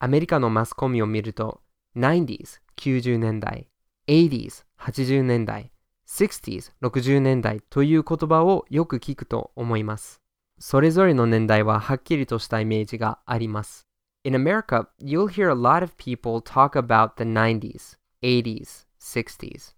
[0.00, 1.60] アメリカのマスコミを見ると、
[1.96, 3.68] 90s、90年代、
[4.08, 5.70] 80s、80年代、
[6.08, 10.20] 60s、60年代という言葉をよく聞くと思います。
[10.58, 13.86] それぞれの年代ははっきりとしたイメージがあります。
[14.24, 19.73] In America, you'll hear a lot of people talk about the 90s, 80s, 60s.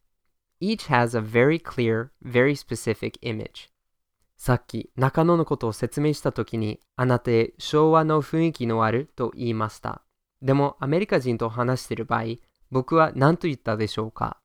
[0.60, 3.70] Each has a very clear, very specific image.
[4.38, 10.02] さっき中野のことを説明したときにあなたへ昭和の雰囲気のあると言いました。
[10.42, 12.24] でもアメリカ人と話している場合、
[12.72, 14.38] 僕は何と言ったでしょうか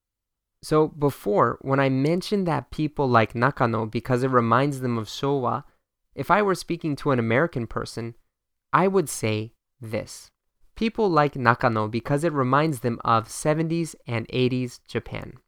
[0.64, 5.64] So before, when I mentioned that people like Nakano because it reminds them of Showa,
[6.14, 8.14] if I were speaking to an American person,
[8.72, 10.32] I would say this.
[10.75, 15.39] People like Nakano because it reminds them of 70s and 80s Japan.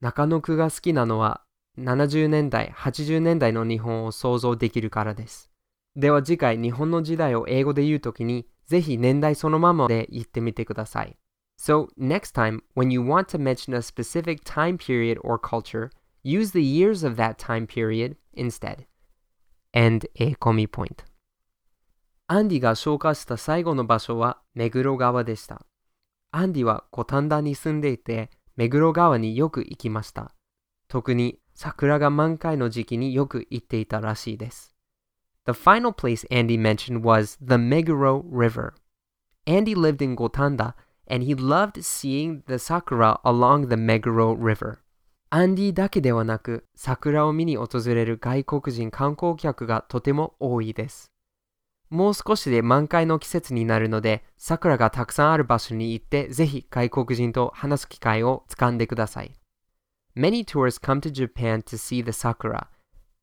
[0.00, 1.42] 中野区が好きなのは
[1.78, 5.50] 70年代、80年代の日本を想像できるからです。
[5.94, 11.16] では次回日本の時代を英語で言うときにぜひ年代そのままで言ってみてください。
[11.58, 15.90] So next time, when you want to mention a specific time period or culture,
[16.22, 18.86] use the years of that time period instead.
[19.74, 21.04] And a komi point.
[22.27, 25.65] アンディが紹介した最後の場所は目黒川でした。
[26.31, 30.33] アンディは五反田に住んでいて、目黒川によく行きました。
[30.87, 34.73] 特に桜が満開の時期によく行っていたらしいです。
[35.45, 38.73] The final place Andy mentioned was the Meguro River.
[39.45, 40.75] Andy lived in Gotanda
[41.07, 44.77] and he loved seeing the sakura along the Meguro River.
[45.29, 51.12] アンディだけではなく、桜を見に訪れる外国人観光客がとても多いです。
[51.93, 59.35] もう少しで満開の季節になるので、桜がたくさんある場所に行って、ぜひ外国人と話す機会をつかんでください。
[60.17, 62.69] Many tourists come to Japan to see the sakura.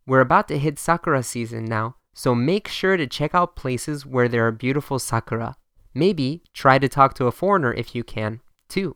[0.07, 4.29] We're about to hit sakura season now, so make sure to check out places where
[4.29, 5.57] there are beautiful sakura.
[5.93, 8.95] Maybe try to talk to a foreigner if you can, too.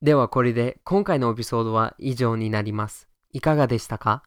[0.00, 3.08] ではこれで今回のエピソードは以上になります。
[3.32, 4.22] いかがでしたか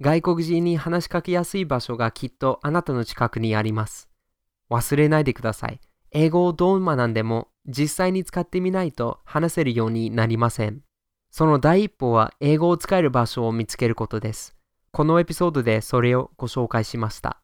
[0.00, 4.10] 外国人に話しかけやすい場所がきっとあなたの近くにあります。
[4.70, 5.80] 忘れないでください。
[6.10, 10.82] 英語をどう学んでも実際に使ってみないと話せるようになりません。
[11.30, 14.54] その第一歩は英語を使える場所を見つけることです。
[14.92, 17.40] このエピソードでそれをご紹介しました。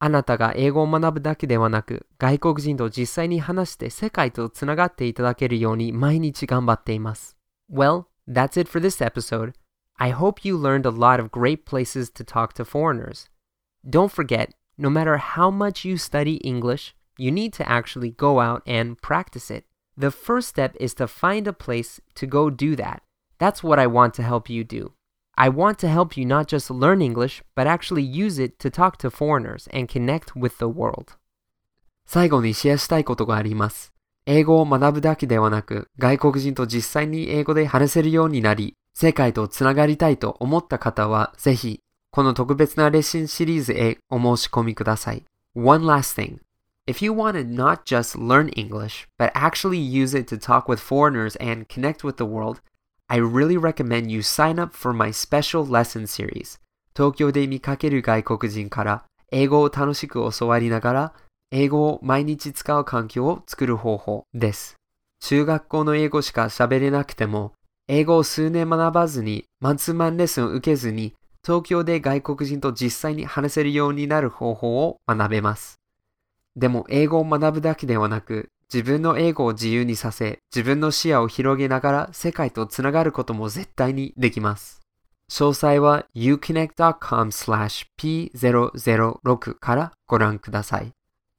[0.00, 7.36] あなたが英語を学ぶだけではなく、外国人と実際に話して世界とつながっていただけるように毎日頑張っています。
[7.72, 9.54] Well, that's it for this episode.
[9.99, 13.29] I hope you learned a lot of great places to talk to foreigners.
[13.87, 18.63] Don't forget, no matter how much you study English, you need to actually go out
[18.65, 19.65] and practice it.
[19.95, 23.03] The first step is to find a place to go do that.
[23.37, 24.93] That's what I want to help you do.
[25.35, 28.97] I want to help you not just learn English, but actually use it to talk
[28.97, 31.17] to foreigners and connect with the world.
[32.05, 33.93] 最後にシェアしたいことがあります。
[34.25, 41.78] 英語を学ぶだけではなく、外国人と実際に英語で話せるようになり、 世界とつながりたいと思った方は、ぜひ、
[42.10, 45.24] この特別なレッスンシリーズへお申し込みください。
[45.54, 46.38] One last thing.
[46.88, 50.80] If you want to not just learn English, but actually use it to talk with
[50.80, 52.58] foreigners and connect with the world,
[53.06, 56.58] I really recommend you sign up for my special lesson series.
[56.96, 61.12] 東京で見かける外国人から英語を楽しく教わりながら
[61.52, 64.74] 英語を毎日使う環境を作る方法です。
[65.20, 67.52] 中学校の英語しか喋れなくても、
[67.88, 75.80] 英語を数年学ばずに、マンツーマンレッスンを受けずに、東京で外国人と実際に話せるようになる方法を学べます。
[76.54, 84.82] でも英語を学ぶだけではなく、自分の英語を自由にさせ、自分の視野を広げながら世界とつながることも絶対にできます。
[85.30, 90.92] 詳細は uconnect.com slash p006 からご覧ください。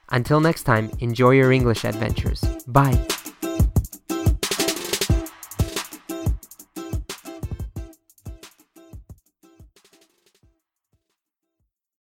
[0.10, 2.42] Until next time, enjoy your English adventures.
[2.68, 3.11] Bye.